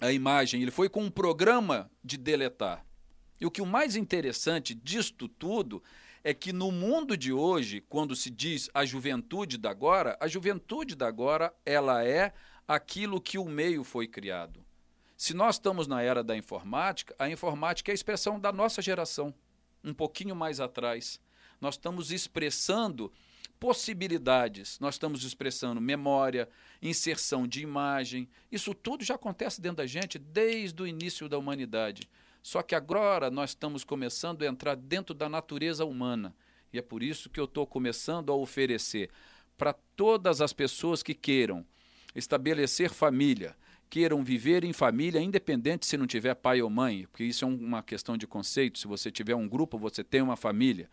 a 0.00 0.10
imagem, 0.10 0.60
ele 0.60 0.72
foi 0.72 0.88
com 0.88 1.04
um 1.04 1.10
programa 1.12 1.88
de 2.02 2.16
deletar. 2.16 2.84
E 3.40 3.46
o 3.46 3.50
que 3.50 3.62
o 3.62 3.66
mais 3.66 3.94
interessante 3.94 4.74
disto 4.74 5.28
tudo 5.28 5.80
é 6.24 6.34
que 6.34 6.52
no 6.52 6.72
mundo 6.72 7.16
de 7.16 7.32
hoje, 7.32 7.80
quando 7.88 8.16
se 8.16 8.30
diz 8.30 8.68
a 8.74 8.84
juventude 8.84 9.56
da 9.56 9.70
agora, 9.70 10.18
a 10.20 10.26
juventude 10.26 10.96
da 10.96 11.06
agora, 11.06 11.54
ela 11.64 12.04
é 12.04 12.32
aquilo 12.66 13.20
que 13.20 13.38
o 13.38 13.44
meio 13.44 13.84
foi 13.84 14.08
criado. 14.08 14.60
Se 15.22 15.34
nós 15.34 15.54
estamos 15.54 15.86
na 15.86 16.02
era 16.02 16.20
da 16.20 16.36
informática, 16.36 17.14
a 17.16 17.30
informática 17.30 17.88
é 17.88 17.92
a 17.92 17.94
expressão 17.94 18.40
da 18.40 18.50
nossa 18.50 18.82
geração, 18.82 19.32
um 19.84 19.94
pouquinho 19.94 20.34
mais 20.34 20.58
atrás. 20.58 21.20
Nós 21.60 21.76
estamos 21.76 22.10
expressando 22.10 23.12
possibilidades, 23.60 24.80
nós 24.80 24.96
estamos 24.96 25.22
expressando 25.22 25.80
memória, 25.80 26.48
inserção 26.82 27.46
de 27.46 27.62
imagem. 27.62 28.28
Isso 28.50 28.74
tudo 28.74 29.04
já 29.04 29.14
acontece 29.14 29.60
dentro 29.60 29.76
da 29.76 29.86
gente 29.86 30.18
desde 30.18 30.82
o 30.82 30.88
início 30.88 31.28
da 31.28 31.38
humanidade. 31.38 32.10
Só 32.42 32.60
que 32.60 32.74
agora 32.74 33.30
nós 33.30 33.50
estamos 33.50 33.84
começando 33.84 34.42
a 34.42 34.46
entrar 34.46 34.74
dentro 34.74 35.14
da 35.14 35.28
natureza 35.28 35.84
humana. 35.84 36.34
E 36.72 36.80
é 36.80 36.82
por 36.82 37.00
isso 37.00 37.30
que 37.30 37.38
eu 37.38 37.44
estou 37.44 37.64
começando 37.64 38.32
a 38.32 38.34
oferecer 38.34 39.08
para 39.56 39.72
todas 39.94 40.40
as 40.40 40.52
pessoas 40.52 41.00
que 41.00 41.14
queiram 41.14 41.64
estabelecer 42.12 42.90
família, 42.90 43.56
queiram 43.92 44.24
viver 44.24 44.64
em 44.64 44.72
família, 44.72 45.20
independente 45.20 45.84
se 45.84 45.98
não 45.98 46.06
tiver 46.06 46.34
pai 46.34 46.62
ou 46.62 46.70
mãe, 46.70 47.06
porque 47.12 47.24
isso 47.24 47.44
é 47.44 47.48
uma 47.48 47.82
questão 47.82 48.16
de 48.16 48.26
conceito. 48.26 48.78
Se 48.78 48.86
você 48.86 49.10
tiver 49.10 49.34
um 49.34 49.46
grupo, 49.46 49.78
você 49.78 50.02
tem 50.02 50.22
uma 50.22 50.34
família. 50.34 50.88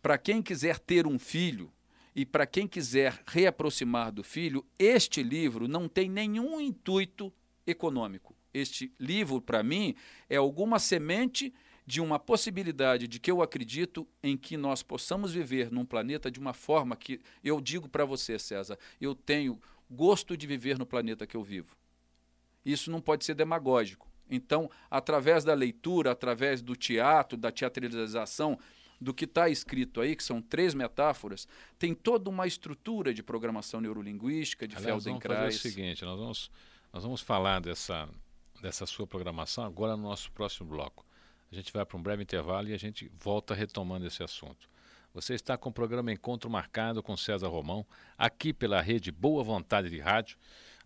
Para 0.00 0.16
quem 0.16 0.40
quiser 0.40 0.78
ter 0.78 1.06
um 1.06 1.18
filho 1.18 1.70
e 2.16 2.24
para 2.24 2.46
quem 2.46 2.66
quiser 2.66 3.22
reaproximar 3.26 4.10
do 4.10 4.24
filho, 4.24 4.64
este 4.78 5.22
livro 5.22 5.68
não 5.68 5.86
tem 5.86 6.08
nenhum 6.08 6.58
intuito 6.58 7.30
econômico. 7.66 8.34
Este 8.54 8.90
livro, 8.98 9.38
para 9.42 9.62
mim, 9.62 9.94
é 10.30 10.36
alguma 10.36 10.78
semente 10.78 11.52
de 11.86 12.00
uma 12.00 12.18
possibilidade 12.18 13.06
de 13.06 13.20
que 13.20 13.30
eu 13.30 13.42
acredito 13.42 14.08
em 14.22 14.34
que 14.34 14.56
nós 14.56 14.82
possamos 14.82 15.34
viver 15.34 15.70
num 15.70 15.84
planeta 15.84 16.30
de 16.30 16.40
uma 16.40 16.54
forma 16.54 16.96
que 16.96 17.20
eu 17.44 17.60
digo 17.60 17.86
para 17.86 18.06
você, 18.06 18.38
César, 18.38 18.78
eu 18.98 19.14
tenho 19.14 19.60
gosto 19.90 20.38
de 20.38 20.46
viver 20.46 20.78
no 20.78 20.86
planeta 20.86 21.26
que 21.26 21.36
eu 21.36 21.42
vivo. 21.42 21.76
Isso 22.64 22.90
não 22.90 23.00
pode 23.00 23.24
ser 23.24 23.34
demagógico. 23.34 24.08
Então, 24.30 24.70
através 24.90 25.44
da 25.44 25.54
leitura, 25.54 26.12
através 26.12 26.60
do 26.60 26.76
teatro, 26.76 27.36
da 27.36 27.50
teatralização, 27.50 28.58
do 29.00 29.14
que 29.14 29.24
está 29.24 29.48
escrito 29.48 30.00
aí, 30.00 30.16
que 30.16 30.24
são 30.24 30.42
três 30.42 30.74
metáforas, 30.74 31.46
tem 31.78 31.94
toda 31.94 32.28
uma 32.28 32.46
estrutura 32.46 33.14
de 33.14 33.22
programação 33.22 33.80
neurolinguística, 33.80 34.66
de 34.66 34.76
Aliás, 34.76 35.04
Feldenkrais. 35.04 35.40
Vamos 35.40 35.56
fazer 35.56 35.68
o 35.68 35.72
seguinte, 35.72 36.04
nós 36.04 36.18
vamos, 36.18 36.50
nós 36.92 37.02
vamos 37.04 37.20
falar 37.20 37.60
dessa, 37.60 38.08
dessa 38.60 38.86
sua 38.86 39.06
programação 39.06 39.64
agora 39.64 39.96
no 39.96 40.02
nosso 40.02 40.32
próximo 40.32 40.68
bloco. 40.68 41.06
A 41.50 41.54
gente 41.54 41.72
vai 41.72 41.86
para 41.86 41.96
um 41.96 42.02
breve 42.02 42.22
intervalo 42.22 42.68
e 42.68 42.74
a 42.74 42.78
gente 42.78 43.10
volta 43.16 43.54
retomando 43.54 44.06
esse 44.06 44.22
assunto. 44.22 44.68
Você 45.14 45.34
está 45.34 45.56
com 45.56 45.70
o 45.70 45.72
programa 45.72 46.12
Encontro 46.12 46.50
Marcado 46.50 47.02
com 47.02 47.16
César 47.16 47.48
Romão, 47.48 47.86
aqui 48.16 48.52
pela 48.52 48.80
rede 48.80 49.10
Boa 49.10 49.42
Vontade 49.42 49.88
de 49.88 49.98
Rádio 49.98 50.36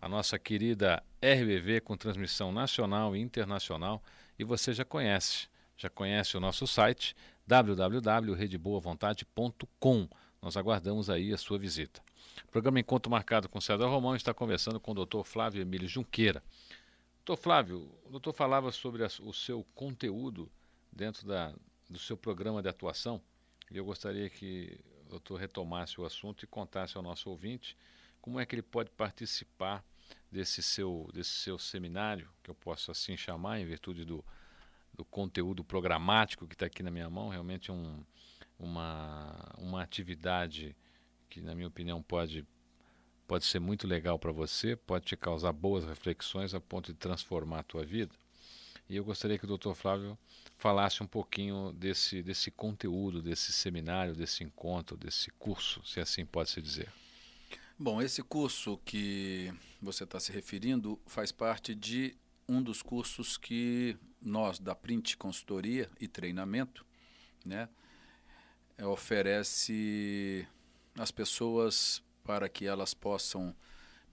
a 0.03 0.09
nossa 0.09 0.37
querida 0.37 1.01
RBV 1.23 1.81
com 1.83 1.97
transmissão 1.97 2.51
nacional 2.51 3.15
e 3.15 3.21
internacional. 3.21 4.03
E 4.37 4.43
você 4.43 4.73
já 4.73 4.85
conhece, 4.85 5.47
já 5.77 5.89
conhece 5.89 6.37
o 6.37 6.41
nosso 6.41 6.67
site 6.67 7.15
www.redeboavontade.com. 7.47 10.09
Nós 10.43 10.57
aguardamos 10.57 11.09
aí 11.09 11.33
a 11.33 11.39
sua 11.39 11.57
visita. 11.57 12.03
O 12.45 12.49
programa 12.51 12.81
Encontro 12.81 13.13
Marcado 13.13 13.49
com 13.49 13.61
César 13.61 13.87
Romão 13.87 14.17
está 14.17 14.35
conversando 14.35 14.81
com 14.81 14.91
o 14.91 15.07
Dr. 15.07 15.23
Flávio 15.23 15.63
Emílio 15.63 15.87
Junqueira. 15.87 16.43
Doutor 17.25 17.41
Flávio, 17.41 17.89
o 18.05 18.11
doutor 18.11 18.33
falava 18.33 18.73
sobre 18.73 19.05
a, 19.05 19.09
o 19.21 19.33
seu 19.33 19.65
conteúdo 19.73 20.51
dentro 20.91 21.25
da, 21.25 21.55
do 21.89 22.01
seu 22.01 22.17
programa 22.17 22.61
de 22.61 22.69
atuação 22.69 23.23
e 23.71 23.77
eu 23.77 23.85
gostaria 23.85 24.29
que 24.29 24.81
o 25.07 25.11
doutor 25.11 25.37
retomasse 25.37 26.01
o 26.01 26.05
assunto 26.05 26.43
e 26.43 26.47
contasse 26.49 26.97
ao 26.97 27.05
nosso 27.05 27.31
ouvinte 27.31 27.77
como 28.21 28.41
é 28.41 28.47
que 28.47 28.57
ele 28.57 28.63
pode 28.63 28.91
participar 28.91 29.85
desse 30.31 30.63
seu, 30.63 31.09
desse 31.13 31.31
seu 31.31 31.59
seminário, 31.59 32.29
que 32.43 32.51
eu 32.51 32.55
posso 32.55 32.91
assim 32.91 33.17
chamar, 33.17 33.61
em 33.61 33.67
virtude 33.67 34.05
do, 34.05 34.25
do 34.95 35.05
conteúdo 35.05 35.63
programático 35.63 36.47
que 36.47 36.55
está 36.55 36.67
aqui 36.67 36.83
na 36.83 36.91
minha 36.91 37.11
mão, 37.11 37.29
realmente 37.29 37.71
um, 37.71 38.03
uma, 38.59 39.55
uma 39.59 39.83
atividade 39.83 40.75
que, 41.29 41.41
na 41.41 41.55
minha 41.55 41.69
opinião, 41.69 42.03
pode, 42.03 42.47
pode 43.27 43.45
ser 43.45 43.59
muito 43.59 43.87
legal 43.87 44.19
para 44.19 44.33
você, 44.33 44.77
pode 44.77 45.05
te 45.05 45.17
causar 45.17 45.53
boas 45.53 45.85
reflexões 45.85 46.55
a 46.55 46.61
ponto 46.61 46.93
de 46.93 46.99
transformar 46.99 47.61
a 47.61 47.65
tua 47.65 47.85
vida. 47.85 48.15
E 48.89 48.97
eu 48.97 49.05
gostaria 49.05 49.39
que 49.39 49.45
o 49.45 49.59
Dr. 49.59 49.73
Flávio 49.73 50.19
falasse 50.59 51.03
um 51.03 51.07
pouquinho 51.07 51.73
desse, 51.73 52.23
desse 52.23 52.51
conteúdo, 52.51 53.23
desse 53.23 53.53
seminário, 53.53 54.15
desse 54.15 54.45
encontro, 54.45 54.97
desse 54.97 55.31
curso, 55.33 55.83
se 55.85 56.01
assim 56.01 56.27
pode 56.27 56.51
se 56.51 56.61
dizer. 56.61 56.93
Bom, 57.85 58.01
esse 58.01 58.23
curso 58.23 58.79
que 58.85 59.53
você 59.81 60.05
está 60.05 60.21
se 60.21 60.31
referindo 60.31 61.01
faz 61.05 61.33
parte 61.33 61.75
de 61.75 62.17
um 62.49 62.63
dos 62.63 62.81
cursos 62.81 63.37
que 63.37 63.97
nós 64.21 64.61
da 64.61 64.73
Print 64.73 65.17
Consultoria 65.17 65.91
e 65.99 66.07
Treinamento, 66.07 66.87
né, 67.45 67.69
é, 68.79 68.87
oferece 68.87 70.47
as 70.97 71.11
pessoas 71.11 72.01
para 72.23 72.49
que 72.49 72.67
elas 72.67 72.95
possam 72.95 73.53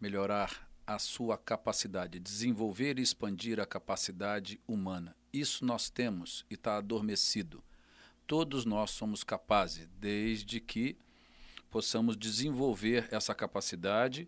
melhorar 0.01 0.67
a 0.87 0.97
sua 0.97 1.37
capacidade, 1.37 2.19
desenvolver 2.19 2.97
e 2.97 3.03
expandir 3.03 3.59
a 3.59 3.67
capacidade 3.67 4.59
humana. 4.67 5.15
Isso 5.31 5.63
nós 5.63 5.91
temos 5.91 6.43
e 6.49 6.55
está 6.55 6.77
adormecido. 6.77 7.63
Todos 8.25 8.65
nós 8.65 8.89
somos 8.89 9.23
capazes, 9.23 9.87
desde 9.99 10.59
que 10.59 10.97
possamos 11.69 12.17
desenvolver 12.17 13.07
essa 13.11 13.33
capacidade. 13.33 14.27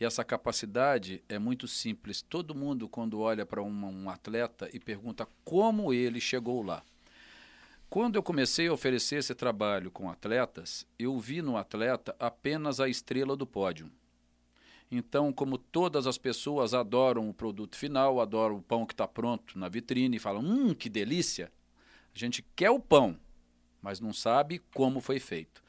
E 0.00 0.04
essa 0.04 0.24
capacidade 0.24 1.22
é 1.28 1.38
muito 1.38 1.68
simples. 1.68 2.22
Todo 2.22 2.54
mundo, 2.54 2.88
quando 2.88 3.20
olha 3.20 3.46
para 3.46 3.62
um, 3.62 4.10
atleta 4.10 4.68
e 4.72 4.80
pergunta 4.80 5.26
como 5.44 5.92
ele 5.92 6.20
chegou 6.20 6.62
lá. 6.62 6.82
Quando 7.88 8.16
eu 8.16 8.22
comecei 8.22 8.68
a 8.68 8.72
oferecer 8.72 9.16
esse 9.16 9.34
trabalho 9.34 9.90
com 9.90 10.10
atletas, 10.10 10.86
eu 10.98 11.18
vi 11.18 11.42
no 11.42 11.56
atleta 11.56 12.16
apenas 12.18 12.80
a 12.80 12.88
estrela 12.88 13.36
do 13.36 13.46
pódio. 13.46 13.90
Então, 14.90 15.32
como 15.32 15.56
todas 15.56 16.06
as 16.06 16.18
pessoas 16.18 16.74
adoram 16.74 17.28
o 17.28 17.34
produto 17.34 17.76
final, 17.76 18.20
adoram 18.20 18.56
o 18.56 18.62
pão 18.62 18.84
que 18.84 18.92
está 18.92 19.06
pronto 19.06 19.58
na 19.58 19.68
vitrine 19.68 20.16
e 20.16 20.20
falam: 20.20 20.42
hum, 20.42 20.74
que 20.74 20.88
delícia! 20.88 21.52
A 22.14 22.18
gente 22.18 22.44
quer 22.54 22.70
o 22.70 22.80
pão, 22.80 23.18
mas 23.80 24.00
não 24.00 24.12
sabe 24.12 24.58
como 24.74 25.00
foi 25.00 25.18
feito. 25.18 25.61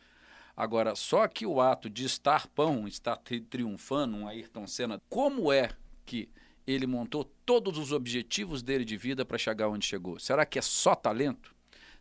Agora, 0.56 0.96
só 0.96 1.28
que 1.28 1.46
o 1.46 1.60
ato 1.60 1.90
de 1.90 2.06
estar 2.06 2.48
pão, 2.48 2.88
estar 2.88 3.18
triunfando, 3.50 4.18
um 4.18 4.28
Ayrton 4.28 4.68
Senna, 4.68 5.02
como 5.10 5.52
é 5.52 5.70
que 6.06 6.30
ele 6.66 6.86
montou 6.86 7.26
todos 7.46 7.78
os 7.78 7.92
objetivos 7.92 8.62
dele 8.62 8.86
de 8.86 8.96
vida 8.96 9.26
para 9.26 9.38
chegar 9.38 9.68
onde 9.68 9.86
chegou? 9.86 10.20
Será 10.20 10.46
que 10.46 10.60
é 10.60 10.62
só 10.62 10.96
talento? 10.96 11.54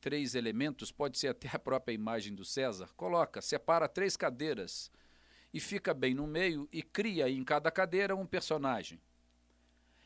três 0.00 0.34
elementos, 0.34 0.90
pode 0.90 1.18
ser 1.18 1.28
até 1.28 1.48
a 1.52 1.58
própria 1.58 1.94
imagem 1.94 2.34
do 2.34 2.44
César. 2.44 2.88
Coloca, 2.96 3.40
separa 3.40 3.88
três 3.88 4.16
cadeiras 4.16 4.90
e 5.52 5.60
fica 5.60 5.94
bem 5.94 6.14
no 6.14 6.26
meio 6.26 6.68
e 6.72 6.82
cria 6.82 7.28
em 7.28 7.42
cada 7.44 7.70
cadeira 7.70 8.14
um 8.14 8.26
personagem. 8.26 9.00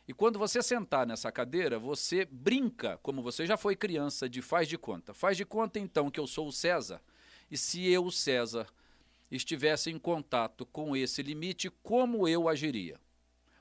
E 0.06 0.12
quando 0.12 0.38
você 0.38 0.62
sentar 0.62 1.06
nessa 1.06 1.30
cadeira, 1.30 1.78
você 1.78 2.24
brinca, 2.24 2.98
como 2.98 3.22
você 3.22 3.46
já 3.46 3.56
foi 3.56 3.76
criança, 3.76 4.28
de 4.28 4.42
faz 4.42 4.68
de 4.68 4.76
conta. 4.76 5.14
Faz 5.14 5.36
de 5.36 5.44
conta 5.44 5.78
então 5.78 6.10
que 6.10 6.18
eu 6.18 6.26
sou 6.26 6.48
o 6.48 6.52
César. 6.52 7.00
E 7.50 7.56
se 7.56 7.86
eu, 7.88 8.10
César, 8.10 8.66
estivesse 9.30 9.90
em 9.90 9.98
contato 9.98 10.66
com 10.66 10.96
esse 10.96 11.22
limite, 11.22 11.70
como 11.82 12.26
eu 12.26 12.48
agiria? 12.48 13.00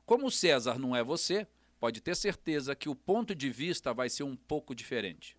Como 0.05 0.27
o 0.27 0.31
César 0.31 0.79
não 0.79 0.95
é 0.95 1.03
você, 1.03 1.47
pode 1.79 2.01
ter 2.01 2.15
certeza 2.15 2.75
que 2.75 2.89
o 2.89 2.95
ponto 2.95 3.35
de 3.35 3.49
vista 3.49 3.93
vai 3.93 4.09
ser 4.09 4.23
um 4.23 4.35
pouco 4.35 4.73
diferente. 4.73 5.37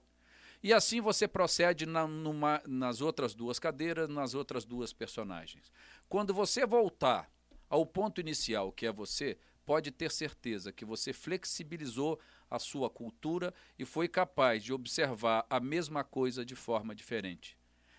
E 0.63 0.73
assim 0.73 1.01
você 1.01 1.27
procede 1.27 1.87
na, 1.87 2.07
numa, 2.07 2.63
nas 2.67 3.01
outras 3.01 3.35
duas 3.35 3.59
cadeiras, 3.59 4.09
nas 4.09 4.35
outras 4.35 4.65
duas 4.65 4.93
personagens. 4.93 5.73
Quando 6.09 6.33
você 6.33 6.65
voltar 6.65 7.31
ao 7.69 7.85
ponto 7.85 8.21
inicial, 8.21 8.71
que 8.71 8.87
é 8.87 8.93
você, 8.93 9.37
pode 9.65 9.91
ter 9.91 10.11
certeza 10.11 10.73
que 10.73 10.85
você 10.85 11.13
flexibilizou 11.13 12.21
a 12.51 12.59
sua 12.59 12.89
cultura 12.89 13.53
e 13.79 13.85
foi 13.85 14.07
capaz 14.07 14.63
de 14.63 14.73
observar 14.73 15.47
a 15.49 15.59
mesma 15.59 16.05
coisa 16.05 16.45
de 16.45 16.55
forma 16.55 16.95
diferente. 16.95 17.59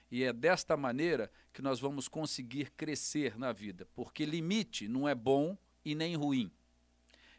E 0.10 0.24
é 0.24 0.32
desta 0.32 0.78
maneira 0.78 1.32
que 1.52 1.62
nós 1.62 1.80
vamos 1.80 2.08
conseguir 2.08 2.72
crescer 2.72 3.38
na 3.38 3.52
vida, 3.52 3.88
porque 3.96 4.26
limite 4.26 4.88
não 4.88 5.10
é 5.10 5.16
bom 5.16 5.58
e 5.84 5.96
nem 5.96 6.16
ruim. 6.16 6.52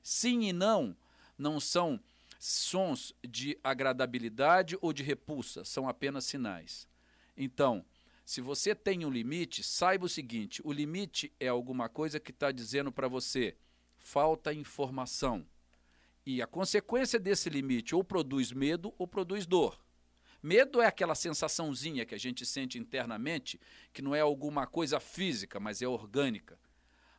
Sim 0.02 0.42
e 0.42 0.52
não 0.52 0.96
não 1.38 1.58
são 1.58 2.00
sons 2.46 3.14
de 3.26 3.58
agradabilidade 3.64 4.76
ou 4.82 4.92
de 4.92 5.02
repulsa, 5.02 5.64
são 5.64 5.88
apenas 5.88 6.26
sinais. 6.26 6.86
Então, 7.34 7.82
se 8.22 8.42
você 8.42 8.74
tem 8.74 9.06
um 9.06 9.10
limite, 9.10 9.62
saiba 9.62 10.04
o 10.04 10.10
seguinte: 10.10 10.60
o 10.62 10.70
limite 10.70 11.32
é 11.40 11.48
alguma 11.48 11.88
coisa 11.88 12.20
que 12.20 12.30
está 12.30 12.52
dizendo 12.52 12.92
para 12.92 13.08
você 13.08 13.56
falta 13.96 14.52
informação. 14.52 15.46
E 16.26 16.42
a 16.42 16.46
consequência 16.46 17.18
desse 17.18 17.48
limite 17.48 17.94
ou 17.94 18.04
produz 18.04 18.52
medo 18.52 18.92
ou 18.98 19.08
produz 19.08 19.46
dor. 19.46 19.82
Medo 20.42 20.82
é 20.82 20.86
aquela 20.86 21.14
sensaçãozinha 21.14 22.04
que 22.04 22.14
a 22.14 22.18
gente 22.18 22.44
sente 22.44 22.78
internamente, 22.78 23.58
que 23.90 24.02
não 24.02 24.14
é 24.14 24.20
alguma 24.20 24.66
coisa 24.66 25.00
física, 25.00 25.58
mas 25.58 25.80
é 25.80 25.88
orgânica. 25.88 26.58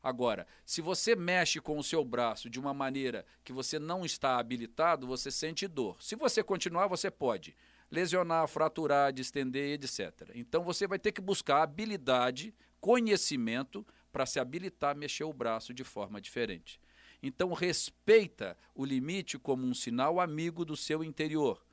Agora, 0.05 0.45
se 0.63 0.81
você 0.81 1.15
mexe 1.15 1.59
com 1.59 1.79
o 1.79 1.83
seu 1.83 2.05
braço 2.05 2.47
de 2.47 2.59
uma 2.59 2.75
maneira 2.75 3.25
que 3.43 3.51
você 3.51 3.79
não 3.79 4.05
está 4.05 4.37
habilitado, 4.37 5.07
você 5.07 5.31
sente 5.31 5.67
dor. 5.67 5.97
Se 5.99 6.15
você 6.15 6.43
continuar, 6.43 6.85
você 6.85 7.09
pode 7.09 7.55
lesionar, 7.89 8.47
fraturar, 8.47 9.11
distender, 9.11 9.73
etc. 9.73 10.29
Então 10.35 10.63
você 10.63 10.85
vai 10.85 10.99
ter 10.99 11.11
que 11.11 11.19
buscar 11.19 11.63
habilidade, 11.63 12.53
conhecimento 12.79 13.83
para 14.11 14.27
se 14.27 14.39
habilitar 14.39 14.91
a 14.91 14.93
mexer 14.93 15.23
o 15.23 15.33
braço 15.33 15.73
de 15.73 15.83
forma 15.83 16.21
diferente. 16.21 16.79
Então 17.23 17.51
respeita 17.51 18.55
o 18.75 18.85
limite 18.85 19.39
como 19.39 19.65
um 19.65 19.73
sinal 19.73 20.19
amigo 20.19 20.63
do 20.63 20.77
seu 20.77 21.03
interior 21.03 21.65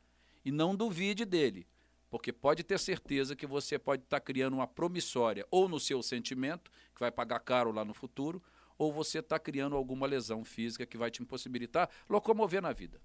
e 0.43 0.51
não 0.51 0.75
duvide 0.75 1.27
dele 1.27 1.67
porque 2.13 2.31
pode 2.31 2.63
ter 2.63 2.79
certeza 2.79 3.35
que 3.35 3.47
você 3.47 3.79
pode 3.79 4.03
estar 4.03 4.21
tá 4.21 4.23
criando 4.23 4.53
uma 4.53 4.67
promissória 4.67 5.47
ou 5.51 5.67
no 5.67 5.81
seu 5.81 6.03
sentimento, 6.03 6.71
que 6.95 7.01
vai 7.01 7.11
pagar 7.11 7.41
caro 7.41 7.73
lá 7.73 7.85
no 7.85 7.95
futuro, 7.95 8.43
ou 8.79 8.93
você 8.93 9.19
está 9.19 9.39
criando 9.39 9.77
alguma 9.77 10.07
lesão 10.07 10.45
física 10.45 10.87
que 10.87 10.97
vai 10.97 11.11
te 11.11 11.23
impossibilitar 11.23 11.89
locomover 12.09 12.61
na 12.61 12.73
vida. 12.73 13.01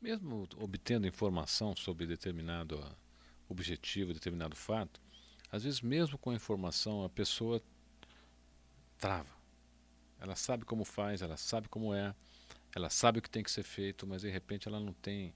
mesmo 0.00 0.46
obtendo 0.58 1.06
informação 1.06 1.74
sobre 1.74 2.06
determinado 2.06 2.84
objetivo, 3.48 4.12
determinado 4.12 4.54
fato, 4.54 5.00
às 5.50 5.64
vezes 5.64 5.80
mesmo 5.80 6.18
com 6.18 6.30
a 6.30 6.34
informação 6.34 7.04
a 7.04 7.08
pessoa 7.08 7.62
trava. 8.98 9.32
Ela 10.18 10.36
sabe 10.36 10.64
como 10.64 10.84
faz, 10.84 11.22
ela 11.22 11.36
sabe 11.36 11.68
como 11.68 11.94
é, 11.94 12.14
ela 12.74 12.90
sabe 12.90 13.18
o 13.18 13.22
que 13.22 13.30
tem 13.30 13.42
que 13.42 13.50
ser 13.50 13.62
feito, 13.62 14.06
mas 14.06 14.22
de 14.22 14.30
repente 14.30 14.68
ela 14.68 14.80
não 14.80 14.92
tem 14.92 15.34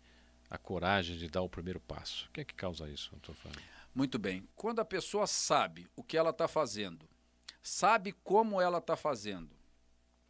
a 0.51 0.59
coragem 0.59 1.17
de 1.17 1.29
dar 1.29 1.43
o 1.43 1.49
primeiro 1.49 1.81
passo. 1.81 2.27
O 2.29 2.33
que 2.33 2.41
é 2.41 2.45
que 2.45 2.55
causa 2.55 2.89
isso, 2.89 3.11
doutor 3.13 3.35
Fábio? 3.35 3.63
Muito 3.95 4.19
bem. 4.19 4.47
Quando 4.57 4.81
a 4.81 4.85
pessoa 4.85 5.27
sabe 5.27 5.89
o 5.95 6.03
que 6.03 6.17
ela 6.17 6.31
está 6.31 6.49
fazendo, 6.49 7.09
sabe 7.63 8.13
como 8.25 8.61
ela 8.61 8.79
está 8.79 8.97
fazendo 8.97 9.51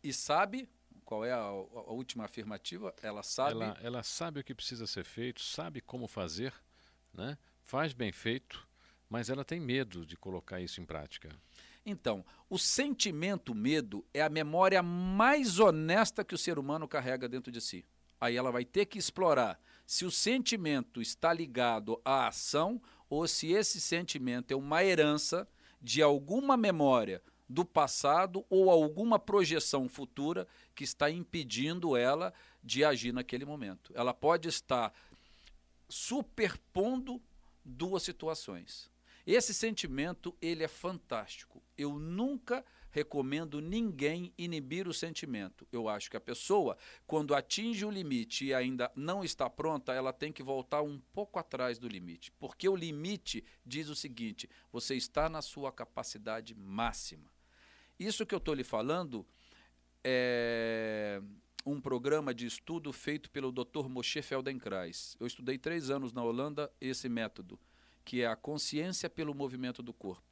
e 0.03 0.12
sabe 0.12 0.69
qual 1.05 1.25
é 1.25 1.33
a, 1.33 1.38
a, 1.38 1.93
última 1.93 2.27
afirmativa, 2.27 2.95
ela 3.03 3.23
sabe. 3.23 3.53
Ela, 3.53 3.79
ela 3.81 4.03
sabe 4.03 4.41
o 4.41 4.45
que 4.45 4.55
precisa 4.55 4.87
ser 4.87 5.05
feito, 5.05 5.41
sabe 5.41 5.81
como 5.81 6.07
fazer, 6.07 6.53
né? 7.14 7.38
faz 7.64 7.93
bem 7.93 8.12
feito, 8.12 8.67
mas 9.09 9.31
ela 9.31 9.45
tem 9.45 9.59
medo 9.59 10.05
de 10.05 10.17
colocar 10.17 10.61
isso 10.61 10.81
em 10.81 10.85
prática. 10.85 11.31
Então, 11.85 12.25
o 12.51 12.59
sentimento 12.59 13.55
medo 13.55 14.05
é 14.12 14.21
a 14.21 14.29
memória 14.29 14.83
mais 14.83 15.59
honesta 15.59 16.25
que 16.25 16.35
o 16.35 16.38
ser 16.38 16.59
humano 16.59 16.87
carrega 16.87 17.29
dentro 17.29 17.51
de 17.51 17.61
si. 17.61 17.87
Aí 18.21 18.37
ela 18.37 18.51
vai 18.51 18.64
ter 18.64 18.85
que 18.87 18.99
explorar 18.99 19.59
se 19.87 20.05
o 20.05 20.11
sentimento 20.11 21.01
está 21.01 21.33
ligado 21.33 22.01
à 22.05 22.27
ação 22.27 22.81
ou 23.09 23.27
se 23.27 23.53
esse 23.53 23.81
sentimento 23.81 24.53
é 24.53 24.57
uma 24.57 24.85
herança 24.85 25.49
de 25.81 26.03
alguma 26.03 26.57
memória 26.57 27.23
do 27.49 27.64
passado 27.64 28.45
ou 28.51 28.71
alguma 28.71 29.19
projeção 29.19 29.88
futura 29.88 30.47
que 30.75 30.85
está 30.85 31.11
impedindo 31.11 31.97
ela 31.97 32.35
de 32.62 32.85
agir 32.85 33.12
naquele 33.12 33.45
momento. 33.45 33.93
Ela 33.95 34.12
pode 34.12 34.49
estar 34.49 34.93
superpondo 35.88 37.21
duas 37.64 38.03
situações. 38.03 38.91
Esse 39.27 39.55
sentimento, 39.55 40.35
ele 40.41 40.62
é 40.62 40.69
fantástico. 40.69 41.62
Eu 41.77 41.99
nunca 41.99 42.64
recomendo 42.90 43.61
ninguém 43.61 44.33
inibir 44.37 44.88
o 44.88 44.94
sentimento. 44.94 45.66
Eu 45.72 45.88
acho 45.88 46.11
que 46.11 46.16
a 46.16 46.20
pessoa, 46.20 46.77
quando 47.07 47.35
atinge 47.35 47.85
o 47.85 47.90
limite 47.90 48.46
e 48.46 48.55
ainda 48.55 48.90
não 48.94 49.22
está 49.22 49.48
pronta, 49.48 49.92
ela 49.92 50.12
tem 50.12 50.33
que 50.33 50.42
voltar 50.42 50.83
um 50.83 50.98
pouco 51.12 51.38
atrás 51.38 51.79
do 51.79 51.88
limite. 51.88 52.33
Porque 52.33 52.68
o 52.68 52.77
limite 52.77 53.44
diz 53.64 53.88
o 53.88 53.96
seguinte: 53.96 54.48
você 54.72 54.94
está 54.94 55.29
na 55.29 55.42
sua 55.42 55.72
capacidade 55.72 56.55
máxima. 56.55 57.31
Isso 57.98 58.24
que 58.24 58.35
eu 58.35 58.38
estou 58.38 58.55
lhe 58.55 58.64
falando 58.64 59.27
é 60.05 61.20
um 61.66 61.81
programa 61.81 62.33
de 62.33 62.46
estudo 62.46 62.92
feito 62.92 63.31
pelo 63.31 63.53
Dr. 63.53 63.88
Moshe 63.88 64.22
Feldenkrais. 64.22 65.16
Eu 65.20 65.27
estudei 65.27 65.59
três 65.59 65.90
anos 65.90 66.12
na 66.12 66.22
Holanda 66.22 66.72
esse 66.81 67.09
método 67.09 67.59
que 68.09 68.22
é 68.22 68.27
a 68.27 68.35
consciência 68.35 69.11
pelo 69.11 69.35
movimento 69.35 69.83
do 69.83 69.92
corpo. 69.92 70.28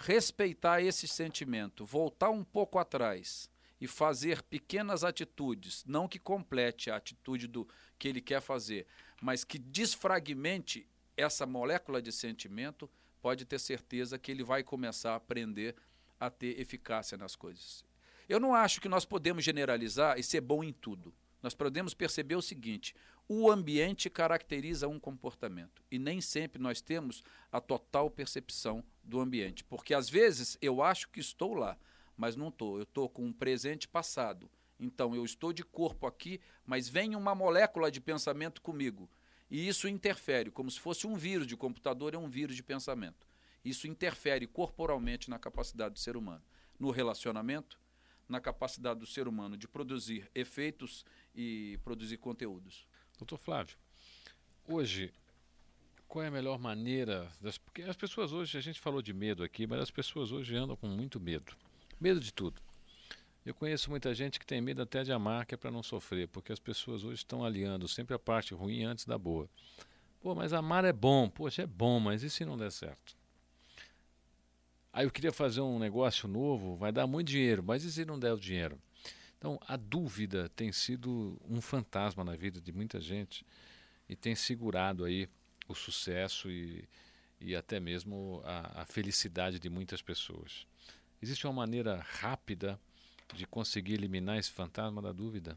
Respeitar 0.00 0.82
esse 0.82 1.06
sentimento, 1.06 1.84
voltar 1.84 2.30
um 2.30 2.42
pouco 2.42 2.78
atrás 2.78 3.50
e 3.78 3.86
fazer 3.86 4.42
pequenas 4.42 5.04
atitudes, 5.04 5.84
não 5.86 6.08
que 6.08 6.18
complete 6.18 6.90
a 6.90 6.96
atitude 6.96 7.46
do 7.46 7.68
que 7.98 8.08
ele 8.08 8.20
quer 8.20 8.40
fazer, 8.40 8.86
mas 9.20 9.44
que 9.44 9.58
desfragmente 9.58 10.86
essa 11.16 11.44
molécula 11.44 12.00
de 12.00 12.10
sentimento, 12.10 12.90
pode 13.20 13.44
ter 13.44 13.58
certeza 13.58 14.18
que 14.18 14.30
ele 14.30 14.42
vai 14.42 14.62
começar 14.62 15.12
a 15.12 15.16
aprender 15.16 15.76
a 16.18 16.30
ter 16.30 16.58
eficácia 16.58 17.18
nas 17.18 17.36
coisas. 17.36 17.84
Eu 18.28 18.40
não 18.40 18.54
acho 18.54 18.80
que 18.80 18.88
nós 18.88 19.04
podemos 19.04 19.44
generalizar 19.44 20.18
e 20.18 20.22
ser 20.22 20.40
bom 20.40 20.64
em 20.64 20.72
tudo. 20.72 21.12
Nós 21.42 21.54
podemos 21.54 21.94
perceber 21.94 22.36
o 22.36 22.42
seguinte: 22.42 22.94
o 23.28 23.50
ambiente 23.50 24.10
caracteriza 24.10 24.88
um 24.88 24.98
comportamento 24.98 25.82
e 25.90 25.98
nem 25.98 26.20
sempre 26.20 26.60
nós 26.60 26.80
temos 26.80 27.22
a 27.50 27.60
total 27.60 28.10
percepção 28.10 28.84
do 29.02 29.20
ambiente, 29.20 29.64
porque 29.64 29.94
às 29.94 30.08
vezes 30.08 30.58
eu 30.60 30.82
acho 30.82 31.08
que 31.08 31.20
estou 31.20 31.54
lá, 31.54 31.78
mas 32.16 32.36
não 32.36 32.48
estou. 32.48 32.76
Eu 32.76 32.82
estou 32.82 33.08
com 33.08 33.24
um 33.24 33.32
presente 33.32 33.88
passado. 33.88 34.50
Então 34.78 35.14
eu 35.14 35.24
estou 35.24 35.52
de 35.52 35.62
corpo 35.62 36.06
aqui, 36.06 36.40
mas 36.66 36.88
vem 36.88 37.14
uma 37.14 37.34
molécula 37.34 37.90
de 37.90 38.00
pensamento 38.00 38.62
comigo. 38.62 39.08
E 39.50 39.66
isso 39.66 39.88
interfere, 39.88 40.50
como 40.50 40.70
se 40.70 40.78
fosse 40.78 41.06
um 41.06 41.16
vírus 41.16 41.46
de 41.46 41.56
computador, 41.56 42.14
é 42.14 42.18
um 42.18 42.28
vírus 42.28 42.54
de 42.54 42.62
pensamento. 42.62 43.26
Isso 43.64 43.86
interfere 43.86 44.46
corporalmente 44.46 45.28
na 45.28 45.38
capacidade 45.38 45.94
do 45.94 45.98
ser 45.98 46.16
humano. 46.16 46.42
No 46.78 46.90
relacionamento, 46.90 47.79
na 48.30 48.40
capacidade 48.40 49.00
do 49.00 49.06
ser 49.06 49.26
humano 49.26 49.56
de 49.56 49.66
produzir 49.66 50.30
efeitos 50.34 51.04
e 51.34 51.78
produzir 51.84 52.16
conteúdos. 52.16 52.86
Doutor 53.18 53.36
Flávio, 53.36 53.76
hoje, 54.66 55.12
qual 56.06 56.24
é 56.24 56.28
a 56.28 56.30
melhor 56.30 56.58
maneira? 56.58 57.30
Das, 57.40 57.58
porque 57.58 57.82
as 57.82 57.96
pessoas 57.96 58.32
hoje, 58.32 58.56
a 58.56 58.60
gente 58.60 58.80
falou 58.80 59.02
de 59.02 59.12
medo 59.12 59.42
aqui, 59.42 59.66
mas 59.66 59.80
as 59.80 59.90
pessoas 59.90 60.32
hoje 60.32 60.56
andam 60.56 60.76
com 60.76 60.86
muito 60.86 61.20
medo. 61.20 61.54
Medo 62.00 62.20
de 62.20 62.32
tudo. 62.32 62.62
Eu 63.44 63.54
conheço 63.54 63.90
muita 63.90 64.14
gente 64.14 64.38
que 64.38 64.46
tem 64.46 64.60
medo 64.60 64.82
até 64.82 65.02
de 65.02 65.12
amar, 65.12 65.44
que 65.44 65.54
é 65.54 65.58
para 65.58 65.70
não 65.70 65.82
sofrer, 65.82 66.28
porque 66.28 66.52
as 66.52 66.58
pessoas 66.58 67.04
hoje 67.04 67.16
estão 67.16 67.44
aliando 67.44 67.88
sempre 67.88 68.14
a 68.14 68.18
parte 68.18 68.54
ruim 68.54 68.84
antes 68.84 69.04
da 69.04 69.18
boa. 69.18 69.48
Pô, 70.20 70.34
mas 70.34 70.52
amar 70.52 70.84
é 70.84 70.92
bom, 70.92 71.28
poxa, 71.28 71.62
é 71.62 71.66
bom, 71.66 71.98
mas 71.98 72.22
e 72.22 72.30
se 72.30 72.44
não 72.44 72.56
der 72.56 72.70
certo? 72.70 73.16
Aí 74.92 75.06
eu 75.06 75.10
queria 75.10 75.32
fazer 75.32 75.60
um 75.60 75.78
negócio 75.78 76.28
novo, 76.28 76.76
vai 76.76 76.90
dar 76.90 77.06
muito 77.06 77.28
dinheiro, 77.28 77.62
mas 77.62 77.84
e 77.84 77.92
se 77.92 78.04
não 78.04 78.18
der 78.18 78.32
o 78.32 78.38
dinheiro? 78.38 78.78
Então, 79.38 79.58
a 79.66 79.76
dúvida 79.76 80.50
tem 80.50 80.72
sido 80.72 81.40
um 81.48 81.60
fantasma 81.60 82.24
na 82.24 82.36
vida 82.36 82.60
de 82.60 82.72
muita 82.72 83.00
gente 83.00 83.46
e 84.08 84.16
tem 84.16 84.34
segurado 84.34 85.04
aí 85.04 85.28
o 85.68 85.74
sucesso 85.74 86.50
e, 86.50 86.84
e 87.40 87.54
até 87.54 87.78
mesmo 87.78 88.42
a, 88.44 88.82
a 88.82 88.84
felicidade 88.84 89.58
de 89.58 89.70
muitas 89.70 90.02
pessoas. 90.02 90.66
Existe 91.22 91.46
uma 91.46 91.52
maneira 91.52 92.04
rápida 92.20 92.78
de 93.34 93.46
conseguir 93.46 93.94
eliminar 93.94 94.38
esse 94.38 94.50
fantasma 94.50 95.00
da 95.00 95.12
dúvida? 95.12 95.56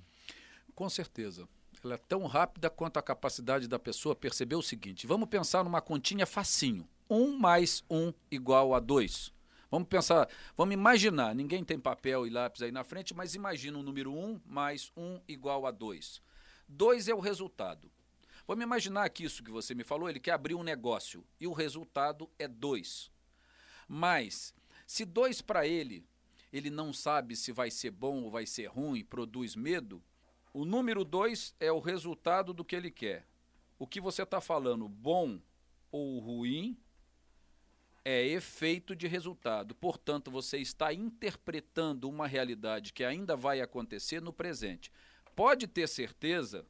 Com 0.76 0.90
certeza. 0.90 1.48
Ela 1.84 1.96
é 1.96 1.98
tão 1.98 2.26
rápida 2.26 2.70
quanto 2.70 2.98
a 2.98 3.02
capacidade 3.02 3.68
da 3.68 3.80
pessoa 3.80 4.16
perceber 4.16 4.56
o 4.56 4.62
seguinte: 4.62 5.08
vamos 5.08 5.28
pensar 5.28 5.64
numa 5.64 5.82
continha 5.82 6.26
facinho. 6.26 6.88
1 7.10 7.38
mais 7.38 7.84
1 7.90 8.14
igual 8.32 8.74
a 8.74 8.80
2. 8.80 9.34
Vamos 9.70 9.88
pensar, 9.88 10.30
vamos 10.56 10.74
imaginar, 10.74 11.34
ninguém 11.34 11.64
tem 11.64 11.80
papel 11.80 12.28
e 12.28 12.30
lápis 12.30 12.62
aí 12.62 12.72
na 12.72 12.84
frente, 12.84 13.14
mas 13.14 13.34
imagina 13.34 13.78
o 13.78 13.84
número 13.84 14.14
1 14.14 14.42
mais 14.46 14.92
1 14.96 15.22
igual 15.28 15.66
a 15.66 15.72
2. 15.72 16.22
2 16.68 17.08
é 17.08 17.14
o 17.16 17.20
resultado. 17.20 17.92
Vamos 18.46 18.64
imaginar 18.64 19.10
que 19.10 19.24
isso 19.24 19.44
que 19.44 19.50
você 19.50 19.74
me 19.74 19.84
falou, 19.84 20.10
ele 20.10 20.20
quer 20.20 20.32
abrir 20.32 20.54
um 20.54 20.64
negócio 20.64 21.26
e 21.40 21.48
o 21.48 21.54
resultado 21.54 22.30
é 22.38 22.48
2. 22.48 23.12
Mas, 23.88 24.54
se 24.86 25.06
2 25.06 25.42
para 25.42 25.66
ele, 25.66 26.06
ele 26.52 26.70
não 26.70 26.94
sabe 26.94 27.36
se 27.36 27.52
vai 27.52 27.72
ser 27.72 27.90
bom 27.90 28.24
ou 28.24 28.30
vai 28.30 28.46
ser 28.46 28.68
ruim, 28.68 29.04
produz 29.04 29.56
medo, 29.56 30.04
o 30.54 30.66
número 30.66 31.04
2 31.04 31.56
é 31.60 31.72
o 31.72 31.80
resultado 31.80 32.54
do 32.54 32.64
que 32.64 32.76
ele 32.76 32.92
quer. 32.92 33.28
O 33.80 33.88
que 33.88 34.00
você 34.00 34.22
está 34.22 34.40
falando, 34.40 34.88
bom 34.88 35.42
ou 35.92 36.20
ruim, 36.20 36.78
é 38.06 38.26
efeito 38.26 38.96
de 38.96 39.08
resultado. 39.08 39.74
Portanto, 39.76 40.30
você 40.30 40.58
está 40.58 40.94
interpretando 40.94 42.10
uma 42.10 42.28
realidade 42.28 42.92
que 42.92 43.04
ainda 43.04 43.36
vai 43.36 43.62
acontecer 43.62 44.22
no 44.22 44.34
presente. 44.34 44.92
Pode 45.36 45.68
ter 45.68 45.88
certeza 45.88 46.66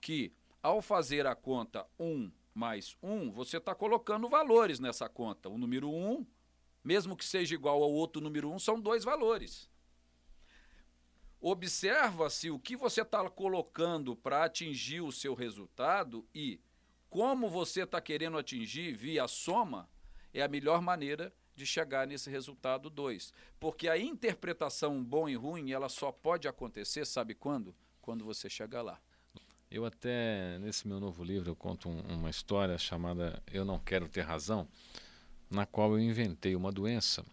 que, 0.00 0.32
ao 0.62 0.80
fazer 0.80 1.26
a 1.26 1.34
conta 1.34 1.86
1 1.98 2.30
mais 2.54 2.96
1, 3.02 3.32
você 3.32 3.56
está 3.56 3.74
colocando 3.74 4.28
valores 4.28 4.78
nessa 4.78 5.08
conta. 5.08 5.48
O 5.48 5.58
número 5.58 5.90
1, 5.90 6.24
mesmo 6.84 7.16
que 7.16 7.24
seja 7.24 7.54
igual 7.54 7.82
ao 7.82 7.92
outro 7.92 8.22
número 8.22 8.50
1, 8.52 8.58
são 8.58 8.80
dois 8.80 9.04
valores. 9.04 9.68
Observa-se 11.40 12.50
o 12.50 12.58
que 12.58 12.76
você 12.76 13.02
está 13.02 13.28
colocando 13.28 14.14
para 14.14 14.44
atingir 14.44 15.00
o 15.00 15.10
seu 15.10 15.34
resultado 15.34 16.24
e 16.32 16.60
como 17.10 17.50
você 17.50 17.82
está 17.82 18.00
querendo 18.00 18.38
atingir 18.38 18.92
via 18.94 19.26
soma 19.26 19.90
é 20.32 20.42
a 20.42 20.48
melhor 20.48 20.80
maneira 20.80 21.32
de 21.54 21.66
chegar 21.66 22.06
nesse 22.06 22.30
resultado 22.30 22.88
2. 22.88 23.32
Porque 23.60 23.88
a 23.88 23.98
interpretação 23.98 25.02
bom 25.02 25.28
e 25.28 25.34
ruim, 25.34 25.72
ela 25.72 25.88
só 25.88 26.10
pode 26.10 26.48
acontecer, 26.48 27.04
sabe 27.04 27.34
quando? 27.34 27.74
Quando 28.00 28.24
você 28.24 28.48
chegar 28.48 28.82
lá. 28.82 29.00
Eu 29.70 29.86
até, 29.86 30.58
nesse 30.58 30.86
meu 30.86 31.00
novo 31.00 31.24
livro, 31.24 31.50
eu 31.50 31.56
conto 31.56 31.88
um, 31.88 32.00
uma 32.14 32.28
história 32.28 32.76
chamada 32.76 33.42
Eu 33.50 33.64
Não 33.64 33.78
Quero 33.78 34.08
Ter 34.08 34.20
Razão, 34.20 34.68
na 35.50 35.64
qual 35.64 35.92
eu 35.92 36.00
inventei 36.00 36.54
uma 36.54 36.70
doença 36.70 37.24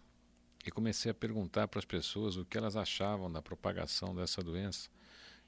e 0.66 0.72
comecei 0.72 1.12
a 1.12 1.14
perguntar 1.14 1.68
para 1.68 1.80
as 1.80 1.86
pessoas 1.86 2.38
o 2.38 2.46
que 2.46 2.58
elas 2.58 2.76
achavam 2.76 3.32
da 3.32 3.42
propagação 3.42 4.16
dessa 4.16 4.42
doença 4.42 4.90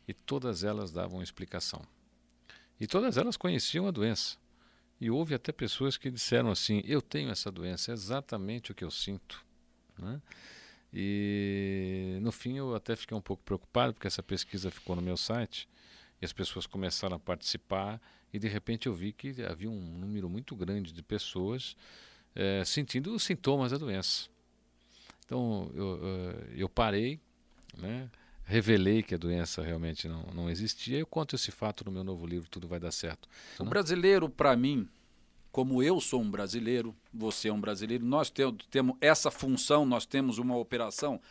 e 0.08 0.14
todas 0.14 0.64
elas 0.64 0.92
davam 0.92 1.22
explicação. 1.22 1.82
E 2.80 2.88
todas 2.88 3.18
elas 3.18 3.38
conheciam 3.38 3.88
a 3.88 3.92
doença. 3.92 4.41
E 5.02 5.10
houve 5.10 5.34
até 5.34 5.52
pessoas 5.52 5.98
que 5.98 6.12
disseram 6.12 6.52
assim: 6.52 6.84
Eu 6.86 7.02
tenho 7.02 7.32
essa 7.32 7.52
doença, 7.52 7.92
é 7.92 7.94
exatamente 7.94 8.72
o 8.72 8.76
que 8.76 8.84
eu 8.84 8.92
sinto. 8.92 9.44
Né? 9.98 10.22
E 10.94 12.20
no 12.22 12.32
fim 12.32 12.58
eu 12.58 12.76
até 12.76 12.96
fiquei 12.96 13.18
um 13.18 13.22
pouco 13.22 13.42
preocupado, 13.44 13.94
porque 13.96 14.06
essa 14.06 14.22
pesquisa 14.22 14.70
ficou 14.70 14.96
no 14.96 15.02
meu 15.02 15.18
site. 15.18 15.68
E 16.22 16.26
as 16.26 16.32
pessoas 16.32 16.68
começaram 16.68 17.16
a 17.16 17.20
participar 17.20 18.00
e 18.32 18.38
de 18.38 18.48
repente 18.48 18.86
eu 18.86 18.94
vi 18.94 19.12
que 19.12 19.42
havia 19.44 19.70
um 19.70 19.82
número 19.98 20.30
muito 20.30 20.56
grande 20.56 20.94
de 20.94 21.02
pessoas 21.02 21.76
é, 22.36 22.64
sentindo 22.64 23.14
os 23.14 23.24
sintomas 23.24 23.72
da 23.72 23.78
doença. 23.80 24.30
Então 25.26 25.72
eu, 25.74 26.00
eh, 26.04 26.54
eu 26.58 26.70
parei, 26.70 27.20
né? 27.76 28.10
Revelei 28.44 29.02
que 29.04 29.16
a 29.16 29.18
doença 29.18 29.62
realmente 29.62 30.08
não, 30.08 30.24
não 30.34 30.50
existia. 30.50 30.98
Eu 30.98 31.06
conto 31.06 31.36
esse 31.36 31.52
fato 31.52 31.86
no 31.86 31.92
meu 31.92 32.04
novo 32.04 32.26
livro, 32.26 32.50
Tudo 32.50 32.68
Vai 32.68 32.80
Dar 32.80 32.92
Certo. 32.92 33.30
O 33.60 33.66
brasileiro, 33.66 34.30
para 34.30 34.56
mim, 34.56 34.88
como 35.52 35.84
eu 35.84 36.00
sou 36.00 36.22
um 36.22 36.32
brasileiro, 36.32 36.96
você 37.14 37.50
é 37.50 37.54
um 37.54 37.60
brasileiro, 37.60 38.06
nós 38.06 38.30
temos 38.30 38.96
essa 39.02 39.30
função, 39.30 39.86
nós 39.86 40.06
temos 40.06 40.38
uma 40.38 40.56
operação. 40.56 41.22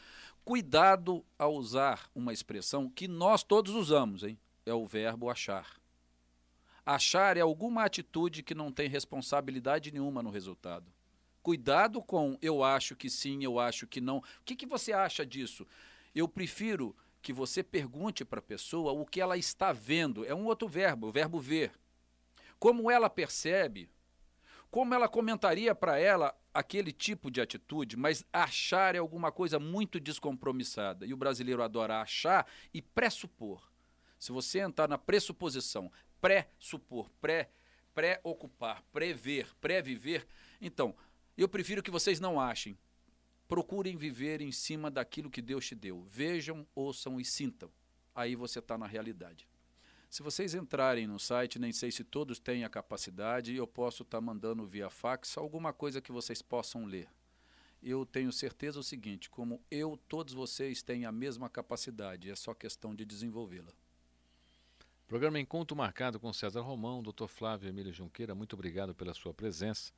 Cuidado 0.44 1.24
a 1.38 1.46
usar 1.46 2.10
uma 2.14 2.32
expressão 2.32 2.88
que 2.88 3.08
nós 3.08 3.42
todos 3.42 3.74
usamos, 3.74 4.22
hein? 4.22 4.38
É 4.66 4.74
o 4.74 4.86
verbo 4.86 5.30
achar. 5.30 5.66
Achar 6.84 7.36
é 7.36 7.40
alguma 7.40 7.84
atitude 7.84 8.42
que 8.42 8.54
não 8.54 8.72
tem 8.72 8.88
responsabilidade 8.88 9.92
nenhuma 9.92 10.22
no 10.22 10.30
resultado. 10.30 10.86
Cuidado 11.42 12.02
com 12.02 12.36
eu 12.42 12.62
acho 12.62 12.94
que 12.94 13.08
sim, 13.08 13.42
eu 13.42 13.58
acho 13.58 13.86
que 13.86 14.00
não. 14.00 14.18
O 14.18 14.24
que, 14.44 14.54
que 14.54 14.66
você 14.66 14.92
acha 14.92 15.24
disso? 15.24 15.66
Eu 16.14 16.26
prefiro 16.26 16.96
que 17.22 17.32
você 17.32 17.62
pergunte 17.62 18.24
para 18.24 18.38
a 18.38 18.42
pessoa 18.42 18.92
o 18.92 19.06
que 19.06 19.20
ela 19.20 19.36
está 19.36 19.72
vendo. 19.72 20.24
É 20.24 20.34
um 20.34 20.46
outro 20.46 20.68
verbo, 20.68 21.08
o 21.08 21.12
verbo 21.12 21.38
ver. 21.38 21.72
Como 22.58 22.90
ela 22.90 23.08
percebe, 23.08 23.90
como 24.70 24.94
ela 24.94 25.08
comentaria 25.08 25.74
para 25.74 25.98
ela 25.98 26.34
aquele 26.52 26.92
tipo 26.92 27.30
de 27.30 27.40
atitude, 27.40 27.96
mas 27.96 28.24
achar 28.32 28.94
é 28.94 28.98
alguma 28.98 29.30
coisa 29.32 29.58
muito 29.58 30.00
descompromissada. 30.00 31.06
E 31.06 31.12
o 31.12 31.16
brasileiro 31.16 31.62
adora 31.62 32.00
achar 32.00 32.46
e 32.72 32.80
pressupor. 32.80 33.70
Se 34.18 34.32
você 34.32 34.60
entrar 34.60 34.88
na 34.88 34.98
pressuposição, 34.98 35.90
pré-supor, 36.20 37.10
pré, 37.20 37.50
pré-ocupar, 37.94 38.82
prever, 38.92 39.48
pré-viver, 39.60 40.26
então, 40.60 40.94
eu 41.36 41.48
prefiro 41.48 41.82
que 41.82 41.90
vocês 41.90 42.20
não 42.20 42.38
achem. 42.38 42.76
Procurem 43.50 43.96
viver 43.96 44.40
em 44.40 44.52
cima 44.52 44.88
daquilo 44.88 45.28
que 45.28 45.42
Deus 45.42 45.66
te 45.66 45.74
deu. 45.74 46.06
Vejam, 46.08 46.64
ouçam 46.72 47.20
e 47.20 47.24
sintam. 47.24 47.68
Aí 48.14 48.36
você 48.36 48.60
está 48.60 48.78
na 48.78 48.86
realidade. 48.86 49.44
Se 50.08 50.22
vocês 50.22 50.54
entrarem 50.54 51.08
no 51.08 51.18
site, 51.18 51.58
nem 51.58 51.72
sei 51.72 51.90
se 51.90 52.04
todos 52.04 52.38
têm 52.38 52.62
a 52.62 52.68
capacidade, 52.68 53.52
eu 53.56 53.66
posso 53.66 54.04
estar 54.04 54.18
tá 54.18 54.20
mandando 54.20 54.64
via 54.64 54.88
fax 54.88 55.36
alguma 55.36 55.72
coisa 55.72 56.00
que 56.00 56.12
vocês 56.12 56.40
possam 56.40 56.84
ler. 56.84 57.08
Eu 57.82 58.06
tenho 58.06 58.30
certeza 58.30 58.78
o 58.78 58.84
seguinte: 58.84 59.28
como 59.28 59.60
eu, 59.68 59.98
todos 60.06 60.32
vocês 60.32 60.80
têm 60.80 61.04
a 61.04 61.10
mesma 61.10 61.48
capacidade, 61.48 62.30
é 62.30 62.36
só 62.36 62.54
questão 62.54 62.94
de 62.94 63.04
desenvolvê-la. 63.04 63.72
Programa 65.08 65.40
Encontro 65.40 65.76
Marcado 65.76 66.20
com 66.20 66.32
César 66.32 66.60
Romão, 66.60 67.02
Dr. 67.02 67.26
Flávio 67.26 67.68
Emílio 67.68 67.92
Junqueira, 67.92 68.32
muito 68.32 68.52
obrigado 68.52 68.94
pela 68.94 69.12
sua 69.12 69.34
presença. 69.34 69.92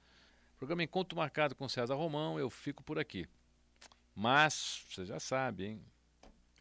Programa 0.57 0.83
Encontro 0.83 1.19
Marcado 1.19 1.55
com 1.55 1.69
César 1.69 1.97
Romão, 1.97 2.39
eu 2.39 2.49
fico 2.49 2.83
por 2.83 2.99
aqui. 2.99 3.29
Mas, 4.15 4.85
você 4.89 5.07
já 5.07 5.19
sabe, 5.19 5.67
hein? 5.67 5.85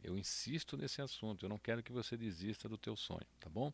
Eu 0.04 0.18
insisto 0.18 0.78
nesse 0.78 1.02
assunto, 1.02 1.46
eu 1.46 1.50
não 1.50 1.60
quero 1.60 1.84
que 1.84 1.92
você 1.92 2.18
desista 2.18 2.68
do 2.68 2.78
teu 2.78 2.96
sonho, 2.96 3.26
tá 3.40 3.50
bom? 3.50 3.72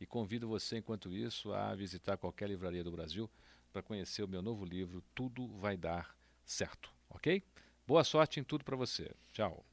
E 0.00 0.06
convido 0.06 0.48
você, 0.48 0.78
enquanto 0.78 1.14
isso, 1.14 1.52
a 1.52 1.74
visitar 1.74 2.16
qualquer 2.18 2.48
livraria 2.48 2.84
do 2.84 2.92
Brasil 2.92 3.30
para 3.72 3.82
conhecer 3.82 4.22
o 4.22 4.28
meu 4.28 4.42
novo 4.42 4.64
livro, 4.64 5.02
Tudo 5.14 5.48
Vai 5.58 5.76
Dar 5.76 6.14
Certo, 6.44 6.90
ok? 7.08 7.42
Boa 7.86 8.04
sorte 8.04 8.38
em 8.38 8.44
tudo 8.44 8.64
para 8.64 8.76
você. 8.76 9.10
Tchau. 9.32 9.64